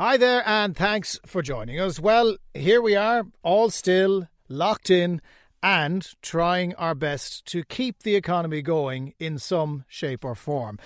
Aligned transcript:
Hi 0.00 0.16
there, 0.16 0.42
and 0.48 0.74
thanks 0.74 1.20
for 1.26 1.42
joining 1.42 1.78
us. 1.78 2.00
Well, 2.00 2.38
here 2.54 2.80
we 2.80 2.96
are, 2.96 3.26
all 3.42 3.68
still, 3.68 4.28
locked 4.48 4.88
in, 4.88 5.20
and 5.62 6.08
trying 6.22 6.74
our 6.76 6.94
best 6.94 7.44
to 7.48 7.64
keep 7.64 8.02
the 8.02 8.16
economy 8.16 8.62
going 8.62 9.12
in 9.18 9.38
some 9.38 9.84
shape 9.88 10.24
or 10.24 10.34
form. 10.34 10.78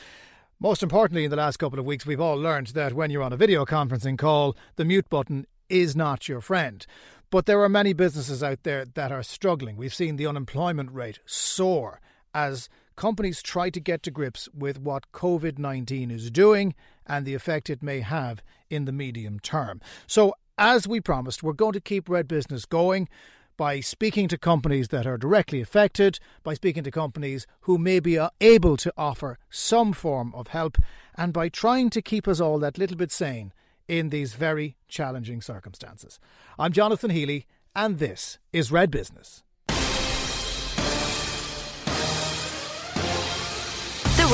Most 0.59 0.83
importantly, 0.83 1.23
in 1.23 1.31
the 1.31 1.37
last 1.37 1.59
couple 1.59 1.79
of 1.79 1.85
weeks, 1.85 2.05
we've 2.05 2.21
all 2.21 2.35
learned 2.35 2.67
that 2.75 2.95
when 2.95 3.13
you're 3.13 3.23
on 3.23 3.33
a 3.33 3.37
video 3.37 3.65
conferencing 3.65 4.19
call, 4.19 4.57
the 4.75 4.85
mute 4.85 5.09
button 5.09 5.47
is 5.69 5.95
not 5.95 6.29
your 6.29 6.41
friend. 6.41 6.85
But 7.31 7.47
there 7.47 7.63
are 7.63 7.69
many 7.69 7.93
businesses 7.93 8.43
out 8.43 8.65
there 8.65 8.85
that 8.85 9.13
are 9.13 9.23
struggling. 9.23 9.77
We've 9.77 9.95
seen 9.95 10.17
the 10.17 10.27
unemployment 10.27 10.91
rate 10.91 11.21
soar 11.25 12.01
as 12.35 12.69
companies 12.97 13.43
try 13.43 13.71
to 13.71 13.79
get 13.79 14.03
to 14.03 14.11
grips 14.11 14.49
with 14.53 14.81
what 14.81 15.13
COVID 15.13 15.57
19 15.57 16.11
is 16.11 16.33
doing 16.33 16.75
and 17.07 17.25
the 17.25 17.35
effect 17.35 17.71
it 17.71 17.81
may 17.81 18.01
have 18.01 18.43
in 18.75 18.85
the 18.85 18.93
medium 18.93 19.41
term. 19.41 19.81
So, 20.07 20.35
as 20.59 20.87
we 20.87 21.01
promised, 21.01 21.43
we're 21.43 21.53
going 21.53 21.73
to 21.73 21.81
keep 21.81 22.09
Red 22.09 22.29
Business 22.29 22.65
going 22.65 23.09
by 23.57 23.81
speaking 23.81 24.29
to 24.29 24.39
companies 24.39 24.89
that 24.89 25.07
are 25.07 25.19
directly 25.19 25.61
affected, 25.61 26.19
by 26.43 26.55
speaking 26.55 26.85
to 26.85 26.91
companies 26.91 27.47
who 27.63 27.79
may 27.79 28.01
be 28.01 28.19
uh, 28.19 28.31
able 28.41 28.77
to 28.77 28.93
offer 28.97 29.39
some 29.51 29.93
form 29.93 30.33
of 30.35 30.49
help, 30.49 30.79
and 31.17 31.33
by 31.33 31.49
trying 31.49 31.91
to 31.91 32.03
keep 32.03 32.27
us 32.27 32.41
all 32.41 32.59
that 32.59 32.79
little 32.79 32.97
bit 32.97 33.13
sane 33.13 33.53
in 33.87 34.11
these 34.11 34.35
very 34.35 34.77
challenging 34.89 35.41
circumstances. 35.41 36.19
I'm 36.59 36.73
Jonathan 36.73 37.11
Healy, 37.11 37.47
and 37.77 37.99
this 37.99 38.39
is 38.53 38.73
Red 38.73 38.91
Business. 38.91 39.43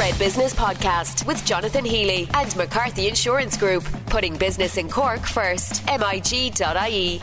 Red 0.01 0.19
Business 0.19 0.55
Podcast 0.55 1.27
with 1.27 1.45
Jonathan 1.45 1.85
Healy 1.85 2.27
and 2.33 2.57
McCarthy 2.57 3.07
Insurance 3.07 3.59
Group, 3.59 3.85
putting 4.07 4.35
business 4.35 4.79
in 4.79 4.89
Cork 4.89 5.21
first. 5.21 5.85
MIG.ie. 5.89 7.21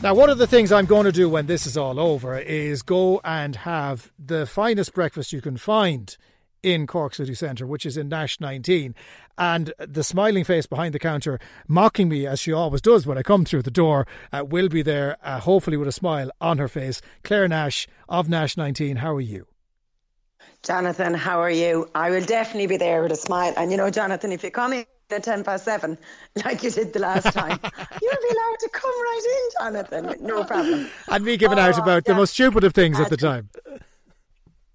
Now, 0.00 0.14
one 0.14 0.30
of 0.30 0.38
the 0.38 0.46
things 0.46 0.70
I'm 0.70 0.86
going 0.86 1.06
to 1.06 1.12
do 1.12 1.28
when 1.28 1.46
this 1.46 1.66
is 1.66 1.76
all 1.76 1.98
over 1.98 2.38
is 2.38 2.82
go 2.82 3.20
and 3.24 3.56
have 3.56 4.12
the 4.16 4.46
finest 4.46 4.94
breakfast 4.94 5.32
you 5.32 5.40
can 5.40 5.56
find 5.56 6.16
in 6.62 6.86
Cork 6.86 7.16
City 7.16 7.34
Centre, 7.34 7.66
which 7.66 7.84
is 7.84 7.96
in 7.96 8.08
Nash 8.08 8.38
19. 8.38 8.94
And 9.36 9.74
the 9.80 10.04
smiling 10.04 10.44
face 10.44 10.66
behind 10.66 10.94
the 10.94 11.00
counter, 11.00 11.40
mocking 11.66 12.08
me 12.08 12.28
as 12.28 12.38
she 12.38 12.52
always 12.52 12.80
does 12.80 13.08
when 13.08 13.18
I 13.18 13.22
come 13.22 13.44
through 13.44 13.62
the 13.62 13.72
door, 13.72 14.06
uh, 14.32 14.44
will 14.44 14.68
be 14.68 14.82
there, 14.82 15.16
uh, 15.20 15.40
hopefully 15.40 15.76
with 15.76 15.88
a 15.88 15.92
smile 15.92 16.30
on 16.40 16.58
her 16.58 16.68
face. 16.68 17.02
Claire 17.24 17.48
Nash 17.48 17.88
of 18.08 18.28
Nash 18.28 18.56
19, 18.56 18.98
how 18.98 19.16
are 19.16 19.20
you? 19.20 19.48
Jonathan, 20.62 21.14
how 21.14 21.40
are 21.40 21.50
you? 21.50 21.88
I 21.94 22.10
will 22.10 22.24
definitely 22.24 22.66
be 22.66 22.76
there 22.76 23.02
with 23.02 23.12
a 23.12 23.16
smile. 23.16 23.54
And 23.56 23.70
you 23.70 23.76
know, 23.76 23.90
Jonathan, 23.90 24.32
if 24.32 24.42
you 24.42 24.50
come 24.50 24.72
in 24.72 24.84
at 25.10 25.22
10 25.22 25.44
past 25.44 25.64
7, 25.64 25.96
like 26.44 26.62
you 26.62 26.70
did 26.70 26.92
the 26.92 26.98
last 26.98 27.32
time, 27.32 27.58
you'll 28.02 28.22
be 28.22 28.28
allowed 28.30 28.58
to 28.60 28.68
come 28.72 28.90
right 28.90 29.22
in, 29.24 29.64
Jonathan. 29.64 30.26
No 30.26 30.44
problem. 30.44 30.88
And 31.08 31.24
me 31.24 31.36
giving 31.36 31.58
oh, 31.58 31.62
out 31.62 31.78
about 31.78 32.04
yeah. 32.06 32.12
the 32.12 32.18
most 32.18 32.34
stupid 32.34 32.64
of 32.64 32.74
things 32.74 32.98
at 33.00 33.10
the 33.10 33.16
time. 33.16 33.48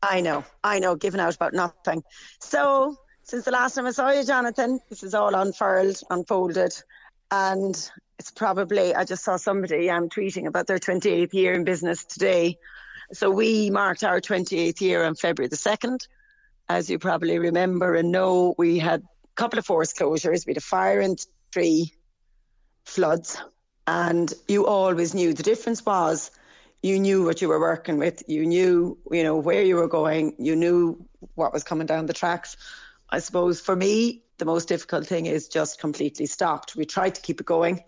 I 0.02 0.20
know, 0.20 0.44
I 0.64 0.80
know, 0.80 0.96
giving 0.96 1.22
out 1.22 1.36
about 1.36 1.54
nothing. 1.54 2.04
So, 2.40 2.98
since 3.24 3.46
the 3.46 3.52
last 3.52 3.76
time 3.76 3.86
I 3.86 3.92
saw 3.92 4.12
you, 4.12 4.26
Jonathan, 4.26 4.82
this 4.90 5.02
is 5.02 5.14
all 5.14 5.34
unfurled, 5.34 5.98
unfolded, 6.10 6.74
and 7.32 7.90
it's 8.20 8.32
probably, 8.32 8.94
I 8.94 9.06
just 9.06 9.24
saw 9.24 9.38
somebody 9.38 9.90
um, 9.90 10.10
tweeting 10.10 10.46
about 10.46 10.68
their 10.68 10.78
28th 10.78 11.34
year 11.34 11.54
in 11.54 11.64
business 11.64 12.04
today. 12.04 12.58
So 13.14 13.30
we 13.30 13.70
marked 13.70 14.04
our 14.04 14.20
28th 14.20 14.82
year 14.82 15.04
on 15.04 15.16
February 15.16 15.48
the 15.48 15.56
2nd. 15.56 16.00
As 16.68 16.90
you 16.90 16.98
probably 16.98 17.38
remember 17.38 17.94
and 17.96 18.12
know, 18.12 18.56
we 18.58 18.80
had 18.80 19.02
a 19.02 19.36
couple 19.36 19.60
of 19.60 19.66
forced 19.66 19.98
closures. 19.98 20.46
We 20.46 20.52
had 20.52 20.58
a 20.58 20.62
fire 20.62 21.00
and 21.00 21.24
three 21.52 21.94
floods. 22.86 23.38
And 23.86 24.34
you 24.48 24.66
always 24.66 25.14
knew 25.14 25.34
the 25.34 25.44
difference 25.44 25.86
was 25.86 26.32
you 26.82 27.00
knew 27.00 27.24
what 27.24 27.42
you 27.42 27.50
were 27.50 27.60
working 27.60 27.98
with. 27.98 28.24
You 28.28 28.46
knew, 28.46 28.98
you 29.12 29.24
know, 29.24 29.38
where 29.38 29.62
you 29.62 29.76
were 29.76 29.88
going. 29.88 30.36
You 30.40 30.56
knew 30.56 31.06
what 31.36 31.54
was 31.54 31.64
coming 31.64 31.88
down 31.88 32.08
the 32.08 32.14
tracks. 32.14 32.58
I 33.10 33.20
suppose 33.20 33.62
for 33.62 33.76
me, 33.76 34.24
the 34.38 34.46
most 34.46 34.68
difficult 34.68 35.06
thing 35.06 35.28
is 35.28 35.48
just 35.48 35.80
completely 35.80 36.26
stopped. 36.26 36.76
We 36.76 36.86
tried 36.86 37.16
to 37.16 37.22
keep 37.22 37.40
it 37.40 37.46
going. 37.46 37.84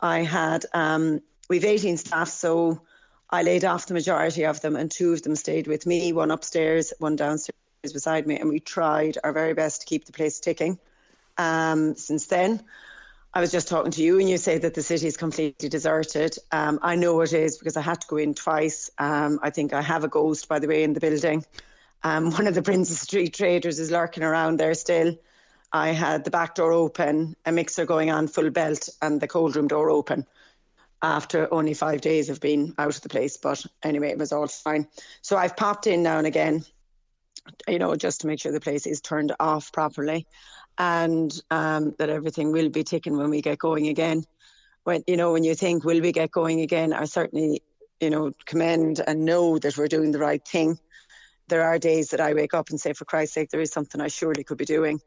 I 0.00 0.20
had, 0.20 0.66
um, 0.72 1.20
we've 1.48 1.64
18 1.64 1.96
staff, 1.96 2.28
so 2.28 2.82
I 3.32 3.42
laid 3.42 3.64
off 3.64 3.86
the 3.86 3.94
majority 3.94 4.44
of 4.44 4.60
them, 4.60 4.76
and 4.76 4.90
two 4.90 5.14
of 5.14 5.22
them 5.22 5.36
stayed 5.36 5.66
with 5.66 5.86
me, 5.86 6.12
one 6.12 6.30
upstairs, 6.30 6.92
one 6.98 7.16
downstairs 7.16 7.56
beside 7.90 8.26
me, 8.26 8.38
and 8.38 8.50
we 8.50 8.60
tried 8.60 9.16
our 9.24 9.32
very 9.32 9.54
best 9.54 9.80
to 9.80 9.86
keep 9.86 10.04
the 10.04 10.12
place 10.12 10.38
ticking. 10.38 10.78
Um, 11.38 11.94
since 11.94 12.26
then, 12.26 12.62
I 13.32 13.40
was 13.40 13.50
just 13.50 13.68
talking 13.68 13.90
to 13.92 14.02
you, 14.02 14.20
and 14.20 14.28
you 14.28 14.36
say 14.36 14.58
that 14.58 14.74
the 14.74 14.82
city 14.82 15.06
is 15.06 15.16
completely 15.16 15.70
deserted. 15.70 16.36
Um, 16.52 16.78
I 16.82 16.96
know 16.96 17.22
it 17.22 17.32
is 17.32 17.56
because 17.56 17.78
I 17.78 17.80
had 17.80 18.02
to 18.02 18.06
go 18.06 18.18
in 18.18 18.34
twice. 18.34 18.90
Um, 18.98 19.40
I 19.42 19.48
think 19.48 19.72
I 19.72 19.80
have 19.80 20.04
a 20.04 20.08
ghost, 20.08 20.46
by 20.46 20.58
the 20.58 20.68
way, 20.68 20.82
in 20.82 20.92
the 20.92 21.00
building. 21.00 21.46
Um, 22.02 22.32
one 22.32 22.46
of 22.46 22.54
the 22.54 22.62
Princes 22.62 23.00
Street 23.00 23.32
traders 23.32 23.78
is 23.78 23.90
lurking 23.90 24.24
around 24.24 24.60
there 24.60 24.74
still. 24.74 25.16
I 25.72 25.92
had 25.92 26.24
the 26.24 26.30
back 26.30 26.54
door 26.54 26.72
open, 26.72 27.34
a 27.46 27.52
mixer 27.52 27.86
going 27.86 28.10
on 28.10 28.28
full 28.28 28.50
belt, 28.50 28.90
and 29.00 29.22
the 29.22 29.28
cold 29.28 29.56
room 29.56 29.68
door 29.68 29.88
open 29.88 30.26
after 31.02 31.52
only 31.52 31.74
five 31.74 32.00
days 32.00 32.30
of 32.30 32.40
being 32.40 32.74
out 32.78 32.96
of 32.96 33.02
the 33.02 33.08
place. 33.08 33.36
But 33.36 33.64
anyway, 33.82 34.10
it 34.10 34.18
was 34.18 34.32
all 34.32 34.46
fine. 34.46 34.86
So 35.20 35.36
I've 35.36 35.56
popped 35.56 35.86
in 35.88 36.02
now 36.02 36.18
and 36.18 36.26
again, 36.26 36.64
you 37.66 37.80
know, 37.80 37.96
just 37.96 38.20
to 38.20 38.28
make 38.28 38.40
sure 38.40 38.52
the 38.52 38.60
place 38.60 38.86
is 38.86 39.00
turned 39.00 39.34
off 39.40 39.72
properly 39.72 40.26
and 40.78 41.32
um, 41.50 41.94
that 41.98 42.08
everything 42.08 42.52
will 42.52 42.68
be 42.68 42.84
ticking 42.84 43.16
when 43.16 43.30
we 43.30 43.42
get 43.42 43.58
going 43.58 43.88
again. 43.88 44.24
When 44.84 45.02
you 45.06 45.16
know, 45.16 45.32
when 45.32 45.44
you 45.44 45.54
think 45.54 45.84
will 45.84 46.00
we 46.00 46.12
get 46.12 46.30
going 46.30 46.60
again, 46.60 46.92
I 46.92 47.04
certainly, 47.04 47.62
you 48.00 48.10
know, 48.10 48.32
commend 48.46 49.00
and 49.04 49.24
know 49.24 49.58
that 49.58 49.76
we're 49.76 49.88
doing 49.88 50.12
the 50.12 50.18
right 50.18 50.44
thing. 50.46 50.78
There 51.48 51.64
are 51.64 51.78
days 51.78 52.10
that 52.10 52.20
I 52.20 52.34
wake 52.34 52.54
up 52.54 52.70
and 52.70 52.80
say, 52.80 52.92
for 52.92 53.04
Christ's 53.04 53.34
sake, 53.34 53.50
there 53.50 53.60
is 53.60 53.72
something 53.72 54.00
I 54.00 54.08
surely 54.08 54.44
could 54.44 54.58
be 54.58 54.64
doing. 54.64 55.00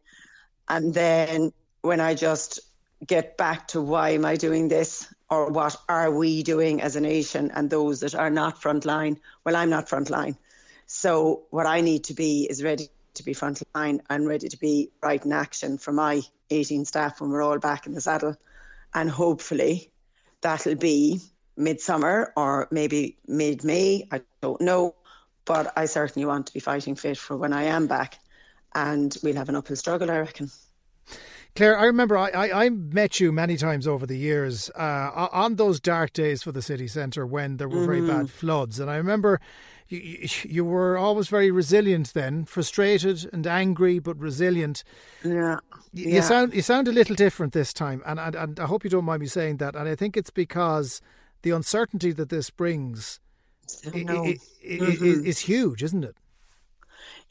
And 0.67 0.93
then 0.93 1.51
when 1.81 1.99
I 1.99 2.13
just 2.15 2.59
get 3.05 3.37
back 3.37 3.67
to 3.69 3.81
why 3.81 4.11
am 4.11 4.25
I 4.25 4.35
doing 4.35 4.67
this 4.67 5.07
or 5.29 5.51
what 5.51 5.75
are 5.89 6.11
we 6.11 6.43
doing 6.43 6.81
as 6.81 6.95
a 6.95 7.01
nation 7.01 7.51
and 7.53 7.69
those 7.69 8.01
that 8.01 8.15
are 8.15 8.29
not 8.29 8.61
frontline. 8.61 9.19
Well, 9.43 9.55
I'm 9.55 9.69
not 9.69 9.87
frontline. 9.87 10.37
So 10.85 11.43
what 11.49 11.65
I 11.65 11.81
need 11.81 12.05
to 12.05 12.13
be 12.13 12.47
is 12.49 12.63
ready 12.63 12.89
to 13.15 13.23
be 13.23 13.33
frontline 13.33 14.01
and 14.09 14.27
ready 14.27 14.49
to 14.49 14.57
be 14.57 14.91
right 15.01 15.23
in 15.23 15.31
action 15.31 15.77
for 15.77 15.91
my 15.91 16.21
18 16.49 16.85
staff 16.85 17.21
when 17.21 17.31
we're 17.31 17.41
all 17.41 17.59
back 17.59 17.87
in 17.87 17.93
the 17.93 18.01
saddle. 18.01 18.35
And 18.93 19.09
hopefully 19.09 19.91
that'll 20.41 20.75
be 20.75 21.21
midsummer 21.57 22.33
or 22.35 22.67
maybe 22.71 23.17
mid 23.27 23.63
May. 23.63 24.07
I 24.11 24.21
don't 24.41 24.61
know. 24.61 24.95
But 25.45 25.73
I 25.75 25.85
certainly 25.85 26.25
want 26.25 26.47
to 26.47 26.53
be 26.53 26.59
fighting 26.59 26.95
fit 26.95 27.17
for 27.17 27.37
when 27.37 27.53
I 27.53 27.65
am 27.65 27.87
back. 27.87 28.19
And 28.73 29.15
we'll 29.23 29.35
have 29.35 29.49
an 29.49 29.55
uphill 29.55 29.75
struggle, 29.75 30.11
I 30.11 30.19
reckon. 30.19 30.49
Claire, 31.55 31.79
I 31.79 31.85
remember 31.85 32.17
I, 32.17 32.29
I, 32.29 32.65
I, 32.65 32.69
met 32.69 33.21
you 33.21 33.31
many 33.31 33.55
times 33.55 33.87
over 33.87 34.05
the 34.05 34.17
years 34.17 34.69
uh, 34.75 35.29
on 35.31 35.55
those 35.55 35.79
dark 35.79 36.11
days 36.11 36.43
for 36.43 36.51
the 36.51 36.61
city 36.61 36.87
centre 36.87 37.25
when 37.25 37.57
there 37.57 37.69
were 37.69 37.83
mm. 37.83 37.85
very 37.85 38.01
bad 38.01 38.15
mm-hmm. 38.15 38.25
floods. 38.25 38.77
And 38.77 38.91
I 38.91 38.97
remember 38.97 39.39
you, 39.87 40.27
you 40.43 40.65
were 40.65 40.97
always 40.97 41.29
very 41.29 41.51
resilient 41.51 42.13
then, 42.13 42.43
frustrated 42.43 43.29
and 43.31 43.47
angry, 43.47 43.99
but 43.99 44.19
resilient. 44.19 44.83
Yeah. 45.23 45.59
You, 45.93 46.15
yeah. 46.15 46.21
sound 46.21 46.53
you 46.53 46.61
sound 46.61 46.89
a 46.89 46.91
little 46.91 47.15
different 47.15 47.53
this 47.53 47.71
time. 47.71 48.03
And, 48.05 48.19
and, 48.19 48.35
and 48.35 48.59
I 48.59 48.65
hope 48.65 48.83
you 48.83 48.89
don't 48.89 49.05
mind 49.05 49.21
me 49.21 49.27
saying 49.27 49.57
that. 49.57 49.77
And 49.77 49.87
I 49.87 49.95
think 49.95 50.17
it's 50.17 50.31
because 50.31 51.01
the 51.43 51.51
uncertainty 51.51 52.11
that 52.13 52.27
this 52.27 52.49
brings 52.49 53.21
it, 53.83 53.95
it, 53.95 54.41
it, 54.61 54.81
mm-hmm. 54.81 55.25
is 55.25 55.39
huge, 55.39 55.83
isn't 55.83 56.03
it? 56.03 56.17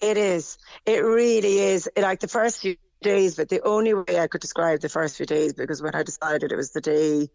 It 0.01 0.17
is. 0.17 0.57
It 0.87 1.05
really 1.05 1.59
is. 1.59 1.89
Like 1.97 2.21
the 2.21 2.29
first 2.29 2.61
few 2.61 2.77
days, 3.05 3.37
but 3.37 3.49
the 3.49 3.63
only 3.63 3.95
way 3.95 4.19
I 4.19 4.27
could 4.27 4.41
describe 4.41 4.81
the 4.81 4.89
first 4.89 5.17
few 5.17 5.27
days, 5.27 5.53
because 5.53 5.81
when 5.81 5.95
I 5.95 6.03
decided 6.03 6.51
it 6.51 6.57
was 6.57 6.73
the 6.73 6.81
day, 6.81 7.29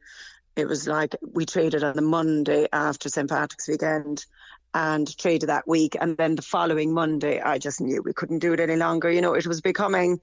it 0.57 0.67
was 0.67 0.87
like 0.87 1.15
we 1.21 1.45
traded 1.45 1.83
on 1.85 1.95
the 1.95 2.01
Monday 2.01 2.67
after 2.73 3.07
St. 3.07 3.29
Patrick's 3.29 3.69
weekend 3.69 4.25
and 4.73 5.17
traded 5.17 5.49
that 5.49 5.67
week. 5.67 5.95
And 5.99 6.17
then 6.17 6.35
the 6.35 6.41
following 6.41 6.93
Monday, 6.93 7.39
I 7.39 7.57
just 7.57 7.79
knew 7.79 8.01
we 8.03 8.13
couldn't 8.13 8.39
do 8.39 8.51
it 8.51 8.59
any 8.59 8.75
longer. 8.75 9.09
You 9.09 9.21
know, 9.21 9.35
it 9.35 9.47
was 9.47 9.61
becoming, 9.61 10.19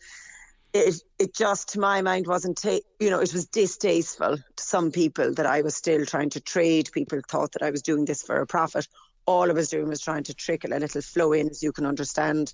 it, 0.75 1.01
it 1.19 1.35
just, 1.35 1.71
to 1.71 1.81
my 1.81 2.03
mind, 2.03 2.27
wasn't, 2.27 2.61
ta- 2.61 2.87
you 3.01 3.09
know, 3.09 3.21
it 3.21 3.33
was 3.33 3.47
distasteful 3.47 4.37
to 4.37 4.63
some 4.63 4.91
people 4.93 5.33
that 5.35 5.47
I 5.47 5.63
was 5.63 5.75
still 5.75 6.05
trying 6.05 6.31
to 6.31 6.41
trade. 6.41 6.91
People 6.93 7.21
thought 7.27 7.53
that 7.53 7.63
I 7.63 7.71
was 7.71 7.83
doing 7.83 8.05
this 8.05 8.23
for 8.23 8.37
a 8.41 8.47
profit. 8.47 8.87
All 9.27 9.51
I 9.51 9.53
was 9.53 9.69
doing 9.69 9.89
was 9.89 10.01
trying 10.01 10.25
to 10.25 10.35
trickle 10.35 10.73
a 10.73 10.79
little 10.79 11.03
flow 11.03 11.33
in, 11.33 11.49
as 11.49 11.63
you 11.63 11.73
can 11.73 11.87
understand 11.87 12.53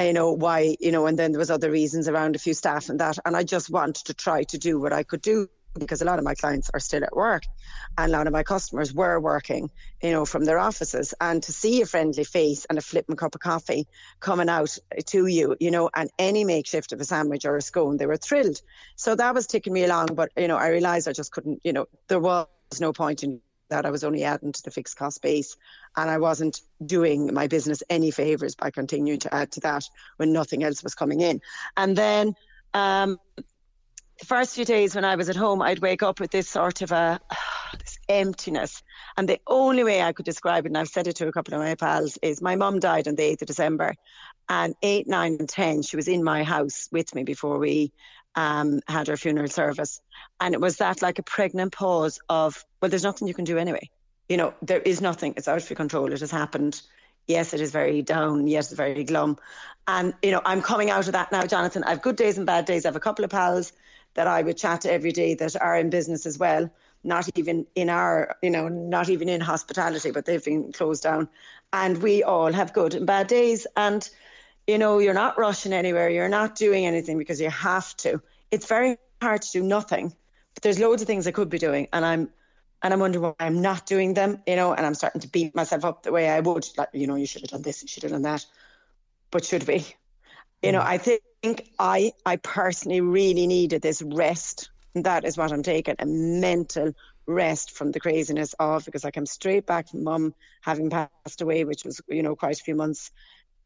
you 0.00 0.12
know 0.12 0.30
why 0.30 0.76
you 0.78 0.92
know 0.92 1.06
and 1.06 1.18
then 1.18 1.32
there 1.32 1.40
was 1.40 1.50
other 1.50 1.72
reasons 1.72 2.06
around 2.06 2.36
a 2.36 2.38
few 2.38 2.54
staff 2.54 2.88
and 2.88 3.00
that 3.00 3.18
and 3.24 3.36
i 3.36 3.42
just 3.42 3.68
wanted 3.68 4.04
to 4.06 4.14
try 4.14 4.44
to 4.44 4.56
do 4.56 4.78
what 4.78 4.92
i 4.92 5.02
could 5.02 5.20
do 5.20 5.48
because 5.78 6.02
a 6.02 6.04
lot 6.04 6.18
of 6.18 6.24
my 6.24 6.34
clients 6.34 6.70
are 6.72 6.80
still 6.80 7.04
at 7.04 7.14
work 7.14 7.42
and 7.96 8.12
a 8.12 8.16
lot 8.16 8.26
of 8.26 8.32
my 8.32 8.42
customers 8.42 8.92
were 8.92 9.20
working, 9.20 9.70
you 10.02 10.10
know, 10.10 10.24
from 10.24 10.44
their 10.44 10.58
offices. 10.58 11.14
And 11.20 11.42
to 11.44 11.52
see 11.52 11.82
a 11.82 11.86
friendly 11.86 12.24
face 12.24 12.64
and 12.64 12.78
a 12.78 12.82
flipping 12.82 13.16
cup 13.16 13.34
of 13.34 13.40
coffee 13.40 13.86
coming 14.20 14.48
out 14.48 14.76
to 15.06 15.26
you, 15.26 15.56
you 15.60 15.70
know, 15.70 15.90
and 15.94 16.10
any 16.18 16.44
makeshift 16.44 16.92
of 16.92 17.00
a 17.00 17.04
sandwich 17.04 17.44
or 17.44 17.56
a 17.56 17.62
scone, 17.62 17.96
they 17.96 18.06
were 18.06 18.16
thrilled. 18.16 18.60
So 18.96 19.14
that 19.14 19.34
was 19.34 19.46
taking 19.46 19.72
me 19.72 19.84
along. 19.84 20.08
But, 20.14 20.30
you 20.36 20.48
know, 20.48 20.56
I 20.56 20.68
realised 20.68 21.08
I 21.08 21.12
just 21.12 21.32
couldn't, 21.32 21.60
you 21.64 21.72
know, 21.72 21.86
there 22.08 22.20
was 22.20 22.46
no 22.80 22.92
point 22.92 23.22
in 23.22 23.40
that 23.70 23.86
I 23.86 23.90
was 23.90 24.04
only 24.04 24.24
adding 24.24 24.52
to 24.52 24.62
the 24.62 24.70
fixed 24.70 24.96
cost 24.96 25.22
base 25.22 25.56
and 25.96 26.10
I 26.10 26.18
wasn't 26.18 26.60
doing 26.84 27.32
my 27.32 27.46
business 27.46 27.82
any 27.90 28.10
favours 28.10 28.54
by 28.54 28.70
continuing 28.70 29.20
to 29.20 29.34
add 29.34 29.52
to 29.52 29.60
that 29.60 29.84
when 30.16 30.32
nothing 30.32 30.64
else 30.64 30.82
was 30.82 30.94
coming 30.94 31.20
in. 31.20 31.40
And 31.76 31.96
then 31.96 32.34
um, 32.74 33.18
the 34.18 34.26
first 34.26 34.54
few 34.54 34.64
days 34.64 34.94
when 34.94 35.04
I 35.04 35.16
was 35.16 35.28
at 35.28 35.36
home, 35.36 35.62
I'd 35.62 35.78
wake 35.78 36.02
up 36.02 36.20
with 36.20 36.30
this 36.30 36.48
sort 36.48 36.82
of 36.82 36.92
a 36.92 37.20
this 37.78 37.98
emptiness. 38.08 38.82
And 39.16 39.28
the 39.28 39.40
only 39.46 39.84
way 39.84 40.02
I 40.02 40.12
could 40.12 40.24
describe 40.24 40.64
it, 40.64 40.68
and 40.68 40.78
I've 40.78 40.88
said 40.88 41.06
it 41.06 41.16
to 41.16 41.28
a 41.28 41.32
couple 41.32 41.54
of 41.54 41.60
my 41.60 41.74
pals, 41.74 42.18
is 42.22 42.42
my 42.42 42.56
mum 42.56 42.80
died 42.80 43.08
on 43.08 43.14
the 43.14 43.22
8th 43.22 43.42
of 43.42 43.48
December. 43.48 43.94
And 44.48 44.74
8, 44.82 45.06
9, 45.06 45.36
and 45.40 45.48
10, 45.48 45.82
she 45.82 45.96
was 45.96 46.08
in 46.08 46.24
my 46.24 46.42
house 46.42 46.88
with 46.90 47.14
me 47.14 47.22
before 47.22 47.58
we 47.58 47.92
um, 48.38 48.80
had 48.86 49.08
her 49.08 49.16
funeral 49.16 49.48
service. 49.48 50.00
And 50.38 50.54
it 50.54 50.60
was 50.60 50.76
that 50.76 51.02
like 51.02 51.18
a 51.18 51.24
pregnant 51.24 51.72
pause 51.72 52.20
of, 52.28 52.64
well, 52.80 52.88
there's 52.88 53.02
nothing 53.02 53.26
you 53.26 53.34
can 53.34 53.44
do 53.44 53.58
anyway. 53.58 53.90
You 54.28 54.36
know, 54.36 54.54
there 54.62 54.78
is 54.78 55.00
nothing. 55.00 55.34
It's 55.36 55.48
out 55.48 55.60
of 55.60 55.68
your 55.68 55.76
control. 55.76 56.12
It 56.12 56.20
has 56.20 56.30
happened. 56.30 56.80
Yes, 57.26 57.52
it 57.52 57.60
is 57.60 57.72
very 57.72 58.00
down. 58.00 58.46
Yes, 58.46 58.70
it's 58.70 58.76
very 58.76 59.02
glum. 59.02 59.38
And, 59.88 60.14
you 60.22 60.30
know, 60.30 60.40
I'm 60.44 60.62
coming 60.62 60.88
out 60.88 61.08
of 61.08 61.14
that 61.14 61.32
now, 61.32 61.46
Jonathan. 61.46 61.82
I 61.82 61.90
have 61.90 62.00
good 62.00 62.14
days 62.14 62.38
and 62.38 62.46
bad 62.46 62.64
days. 62.64 62.84
I 62.84 62.88
have 62.88 62.96
a 62.96 63.00
couple 63.00 63.24
of 63.24 63.30
pals 63.32 63.72
that 64.14 64.28
I 64.28 64.40
would 64.40 64.56
chat 64.56 64.82
to 64.82 64.92
every 64.92 65.12
day 65.12 65.34
that 65.34 65.60
are 65.60 65.76
in 65.76 65.90
business 65.90 66.24
as 66.24 66.38
well, 66.38 66.70
not 67.02 67.28
even 67.34 67.66
in 67.74 67.90
our, 67.90 68.36
you 68.40 68.50
know, 68.50 68.68
not 68.68 69.08
even 69.08 69.28
in 69.28 69.40
hospitality, 69.40 70.12
but 70.12 70.26
they've 70.26 70.44
been 70.44 70.70
closed 70.72 71.02
down. 71.02 71.28
And 71.72 72.00
we 72.00 72.22
all 72.22 72.52
have 72.52 72.72
good 72.72 72.94
and 72.94 73.06
bad 73.06 73.26
days. 73.26 73.66
And, 73.76 74.08
you 74.68 74.76
know, 74.76 74.98
you're 74.98 75.14
not 75.14 75.38
rushing 75.38 75.72
anywhere, 75.72 76.10
you're 76.10 76.28
not 76.28 76.54
doing 76.54 76.86
anything 76.86 77.16
because 77.16 77.40
you 77.40 77.48
have 77.48 77.96
to. 77.96 78.20
It's 78.50 78.66
very 78.66 78.98
hard 79.20 79.42
to 79.42 79.50
do 79.50 79.62
nothing. 79.62 80.14
But 80.54 80.62
there's 80.62 80.78
loads 80.78 81.00
of 81.00 81.08
things 81.08 81.26
I 81.26 81.30
could 81.32 81.48
be 81.48 81.58
doing 81.58 81.88
and 81.92 82.04
I'm 82.04 82.28
and 82.80 82.94
I'm 82.94 83.00
wondering 83.00 83.24
why 83.24 83.34
I'm 83.40 83.60
not 83.60 83.86
doing 83.86 84.14
them, 84.14 84.40
you 84.46 84.54
know, 84.54 84.72
and 84.72 84.86
I'm 84.86 84.94
starting 84.94 85.22
to 85.22 85.28
beat 85.28 85.52
myself 85.56 85.84
up 85.84 86.04
the 86.04 86.12
way 86.12 86.28
I 86.28 86.38
would. 86.38 86.68
Like, 86.76 86.90
you 86.92 87.08
know, 87.08 87.16
you 87.16 87.26
should 87.26 87.42
have 87.42 87.50
done 87.50 87.62
this, 87.62 87.82
you 87.82 87.88
should 87.88 88.04
have 88.04 88.12
done 88.12 88.22
that. 88.22 88.46
But 89.32 89.44
should 89.44 89.66
we? 89.66 89.84
You 90.62 90.72
know, 90.72 90.80
mm. 90.80 90.86
I 90.86 90.98
think 90.98 91.70
I 91.78 92.12
I 92.26 92.36
personally 92.36 93.00
really 93.00 93.46
needed 93.46 93.80
this 93.80 94.02
rest. 94.02 94.70
And 94.94 95.04
that 95.04 95.24
is 95.24 95.36
what 95.36 95.52
I'm 95.52 95.62
taking 95.62 95.96
a 95.98 96.06
mental 96.06 96.92
rest 97.26 97.72
from 97.72 97.92
the 97.92 98.00
craziness 98.00 98.54
of 98.58 98.84
because 98.84 99.04
I 99.04 99.10
came 99.10 99.26
straight 99.26 99.66
back 99.66 99.88
from 99.88 100.04
mum 100.04 100.34
having 100.62 100.90
passed 100.90 101.40
away, 101.40 101.64
which 101.64 101.84
was, 101.84 102.00
you 102.08 102.22
know, 102.22 102.34
quite 102.34 102.58
a 102.58 102.64
few 102.64 102.74
months, 102.74 103.10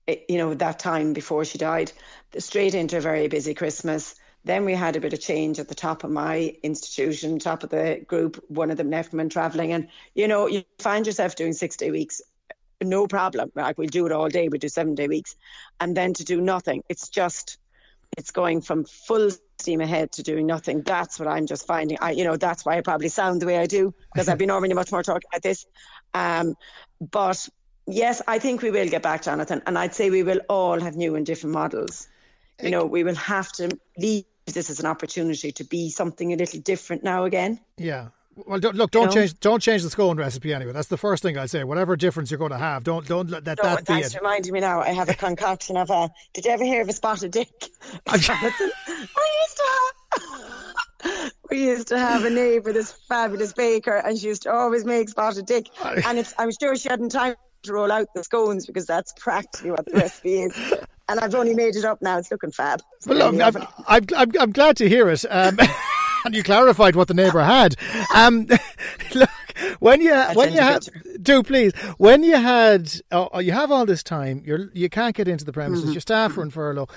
you 0.07 0.39
know, 0.39 0.55
that 0.55 0.79
time 0.79 1.13
before 1.13 1.45
she 1.45 1.59
died, 1.59 1.93
straight 2.39 2.75
into 2.75 2.99
a 2.99 3.01
very 3.01 3.29
busy 3.29 3.55
Christmas. 3.55 4.15
Then 4.45 4.65
we 4.65 4.75
had 4.75 4.97
a 4.97 5.01
bit 5.01 5.13
of 5.13 5.21
change 5.21 5.61
at 5.61 5.69
the 5.69 5.75
top 5.75 6.03
of 6.03 6.11
my 6.11 6.57
institution, 6.65 7.39
top 7.39 7.63
of 7.63 7.71
the 7.71 8.05
group. 8.09 8.43
One 8.49 8.73
of 8.73 8.77
them 8.77 8.91
left 8.91 9.13
and 9.13 9.31
travelling. 9.31 9.73
And, 9.73 9.87
you 10.15 10.27
know, 10.27 10.49
you 10.49 10.65
find 10.81 11.07
yourself 11.07 11.37
doing 11.37 11.53
six 11.53 11.77
day 11.77 11.93
weeks 11.93 12.21
no 12.85 13.07
problem. 13.07 13.53
Like 13.55 13.79
we'll 13.79 13.89
do 13.89 14.07
it 14.07 14.13
all 14.13 14.29
day. 14.29 14.49
We 14.49 14.59
do 14.59 14.69
seven 14.69 14.95
day 14.95 15.09
weeks, 15.09 15.37
and 15.81 15.97
then 15.97 16.15
to 16.15 16.25
do 16.25 16.41
nothing. 16.41 16.83
It's 16.89 17.09
just 17.09 17.59
it's 18.17 18.31
going 18.31 18.61
from 18.61 18.85
full 18.85 19.31
steam 19.59 19.81
ahead 19.81 20.13
to 20.13 20.23
doing 20.23 20.47
nothing. 20.47 20.83
That's 20.83 21.19
what 21.19 21.29
I'm 21.29 21.47
just 21.47 21.67
finding. 21.67 21.99
I, 22.01 22.11
you 22.11 22.25
know, 22.25 22.37
that's 22.37 22.65
why 22.65 22.77
I 22.77 22.81
probably 22.83 23.09
sound 23.09 23.41
the 23.41 23.47
way 23.47 23.59
I 23.59 23.67
do 23.67 23.95
because 24.13 24.29
I've 24.29 24.39
been 24.39 24.49
normally 24.55 24.75
much 24.75 24.93
more 24.93 25.03
talking 25.03 25.29
like 25.33 25.43
this. 25.43 25.65
Um, 26.13 26.55
but 27.01 27.49
yes, 27.87 28.23
I 28.27 28.39
think 28.39 28.63
we 28.63 28.71
will 28.71 28.89
get 28.89 29.03
back, 29.03 29.23
Jonathan, 29.23 29.63
and 29.67 29.79
I'd 29.79 29.95
say 29.95 30.11
we 30.11 30.23
will 30.23 30.41
all 30.49 30.81
have 30.81 30.97
new 30.97 31.15
and 31.15 31.27
different 31.27 31.55
models. 31.55 32.09
You 32.63 32.71
know, 32.71 32.87
we 32.87 33.03
will 33.03 33.17
have 33.17 33.51
to 33.53 33.77
leave 33.99 34.25
this 34.47 34.71
as 34.71 34.79
an 34.81 34.87
opportunity 34.87 35.53
to 35.53 35.65
be 35.65 35.91
something 35.91 36.33
a 36.33 36.37
little 36.37 36.61
different 36.61 37.03
now 37.03 37.25
again. 37.25 37.59
Yeah, 37.77 38.09
well, 38.35 38.59
don't, 38.59 38.77
look, 38.77 38.91
don't 38.91 39.03
you 39.03 39.07
know? 39.07 39.27
change, 39.27 39.41
don't 39.41 39.61
change 39.61 39.83
the 39.83 39.91
scone 39.91 40.17
recipe 40.17 40.55
anyway. 40.55 40.73
That's 40.73 40.89
the 40.89 40.97
first 40.97 41.23
thing 41.23 41.37
I'd 41.37 41.51
say. 41.51 41.65
Whatever 41.65 41.97
difference 41.97 42.31
you're 42.31 42.39
going 42.39 42.53
to 42.53 42.59
have, 42.59 42.83
don't, 42.83 43.07
don't 43.07 43.29
let 43.29 43.45
that, 43.45 43.59
no, 43.63 43.77
that 43.77 43.87
be 43.87 43.95
it. 43.95 44.15
reminding 44.15 44.53
me 44.53 44.61
now. 44.61 44.81
I 44.81 44.91
have 44.91 45.09
a 45.09 45.15
concoction 45.27 45.77
of 45.77 45.91
a. 45.91 46.11
Did 46.33 46.47
you 46.47 46.51
ever 46.51 46.65
hear 46.65 46.83
of 46.83 46.89
a 46.89 46.93
spotted 46.93 47.31
dick? 47.31 47.49
I 48.07 48.15
used 48.17 48.27
to 49.57 49.63
have. 51.05 51.33
we 51.51 51.65
used 51.65 51.89
to 51.89 51.99
have 51.99 52.25
a 52.25 52.31
neighbour, 52.31 52.73
this 52.73 52.93
fabulous 52.93 53.53
baker, 53.53 53.97
and 53.97 54.19
she 54.19 54.29
used 54.29 54.43
to 54.43 54.53
always 54.53 54.85
make 54.85 55.11
spotted 55.11 55.47
dick. 55.47 55.67
And 55.85 56.19
it's, 56.19 56.33
I'm 56.39 56.51
sure 56.59 56.75
she 56.77 56.89
hadn't 56.89 57.11
time 57.11 57.35
to 57.63 57.73
roll 57.73 57.93
out 57.93 58.09
the 58.15 58.25
scones 58.25 58.67
because 58.67 58.87
that's 58.87 59.13
practically 59.19 59.71
what 59.71 59.87
the 59.87 59.93
recipe 59.93 60.43
is. 60.43 60.55
And 61.09 61.19
I've 61.21 61.35
only 61.35 61.53
made 61.53 61.75
it 61.75 61.85
up 61.85 62.01
now. 62.01 62.17
It's 62.17 62.31
looking 62.31 62.53
fab. 62.53 62.81
Well, 63.07 63.33
look, 63.33 63.43
I'm, 63.43 63.57
I'm, 63.87 64.07
I'm, 64.17 64.33
I'm, 64.41 64.53
glad 64.53 64.77
to 64.79 64.89
hear 64.89 65.11
it. 65.11 65.25
Um, 65.29 65.59
and 66.25 66.35
you 66.35 66.43
clarified 66.43 66.97
what 66.97 67.09
the 67.09 67.15
neighbour 67.15 67.43
had. 67.43 67.77
Um, 68.15 68.47
look, 69.15 69.29
when 69.81 70.01
you 70.01 70.15
when 70.35 70.53
you 70.53 70.61
had 70.61 70.87
do 71.21 71.43
please 71.43 71.73
when 71.99 72.23
you 72.23 72.37
had 72.37 72.93
oh, 73.11 73.39
you 73.39 73.53
have 73.53 73.71
all 73.71 73.85
this 73.85 74.03
time 74.03 74.43
you're 74.45 74.71
you 74.73 74.89
can't 74.89 75.15
get 75.15 75.29
into 75.29 75.45
the 75.45 75.53
premises 75.53 75.85
mm-hmm. 75.85 75.93
your 75.93 76.01
staff 76.01 76.37
are 76.39 76.43
in 76.43 76.51
furlough 76.51 76.89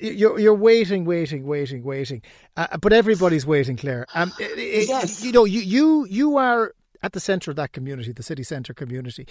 you're 0.00 0.38
you're 0.38 0.54
waiting 0.54 1.04
waiting 1.04 1.46
waiting 1.46 1.82
waiting 1.82 2.22
uh, 2.56 2.76
but 2.78 2.92
everybody's 2.92 3.46
waiting 3.46 3.76
Claire 3.76 4.06
um 4.14 4.32
it, 4.38 4.88
yes. 4.88 5.22
you 5.22 5.32
know 5.32 5.44
you 5.44 5.60
you 5.60 6.06
you 6.08 6.36
are 6.36 6.74
at 7.02 7.12
the 7.12 7.20
centre 7.20 7.50
of 7.50 7.56
that 7.56 7.72
community 7.72 8.12
the 8.12 8.22
city 8.22 8.42
centre 8.42 8.74
community 8.74 9.26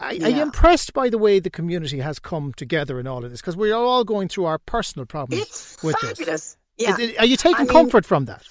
are, 0.00 0.12
yeah. 0.12 0.26
are, 0.26 0.30
you 0.30 0.42
impressed 0.42 0.92
by 0.92 1.08
the 1.08 1.18
way 1.18 1.38
the 1.38 1.50
community 1.50 1.98
has 2.00 2.18
come 2.18 2.52
together 2.54 2.98
in 2.98 3.06
all 3.06 3.24
of 3.24 3.30
this? 3.30 3.40
Because 3.40 3.56
we 3.56 3.70
are 3.72 3.82
all 3.82 4.04
going 4.04 4.28
through 4.28 4.44
our 4.44 4.58
personal 4.58 5.06
problems 5.06 5.42
it's 5.42 5.82
with 5.82 5.96
fabulous. 5.96 6.26
this. 6.26 6.56
Yeah. 6.76 6.96
Is, 6.98 7.16
are 7.18 7.26
you 7.26 7.36
taking 7.36 7.68
I 7.68 7.72
comfort 7.72 8.04
mean, 8.04 8.08
from 8.08 8.24
that? 8.26 8.44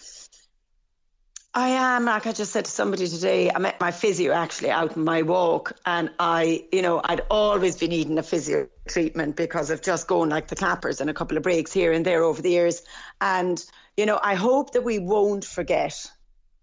I 1.55 1.69
am. 1.69 2.05
Like 2.05 2.25
I 2.25 2.31
just 2.31 2.51
said 2.51 2.65
to 2.65 2.71
somebody 2.71 3.07
today, 3.07 3.51
I 3.51 3.59
met 3.59 3.79
my 3.79 3.91
physio 3.91 4.33
actually 4.33 4.71
out 4.71 4.95
in 4.95 5.03
my 5.03 5.21
walk, 5.21 5.73
and 5.85 6.09
I, 6.17 6.65
you 6.71 6.81
know, 6.81 6.99
I'd 7.03 7.21
always 7.29 7.75
been 7.75 7.91
needing 7.91 8.17
a 8.17 8.23
physio 8.23 8.67
treatment 8.87 9.35
because 9.35 9.69
of 9.69 9.83
just 9.83 10.07
going 10.07 10.29
like 10.29 10.47
the 10.47 10.55
clappers 10.55 10.99
and 10.99 11.09
a 11.09 11.13
couple 11.13 11.37
of 11.37 11.43
breaks 11.43 11.71
here 11.71 11.91
and 11.91 12.03
there 12.03 12.23
over 12.23 12.41
the 12.41 12.49
years. 12.49 12.81
And, 13.21 13.63
you 13.97 14.07
know, 14.07 14.19
I 14.23 14.33
hope 14.33 14.71
that 14.73 14.83
we 14.83 14.97
won't 14.97 15.45
forget 15.45 16.09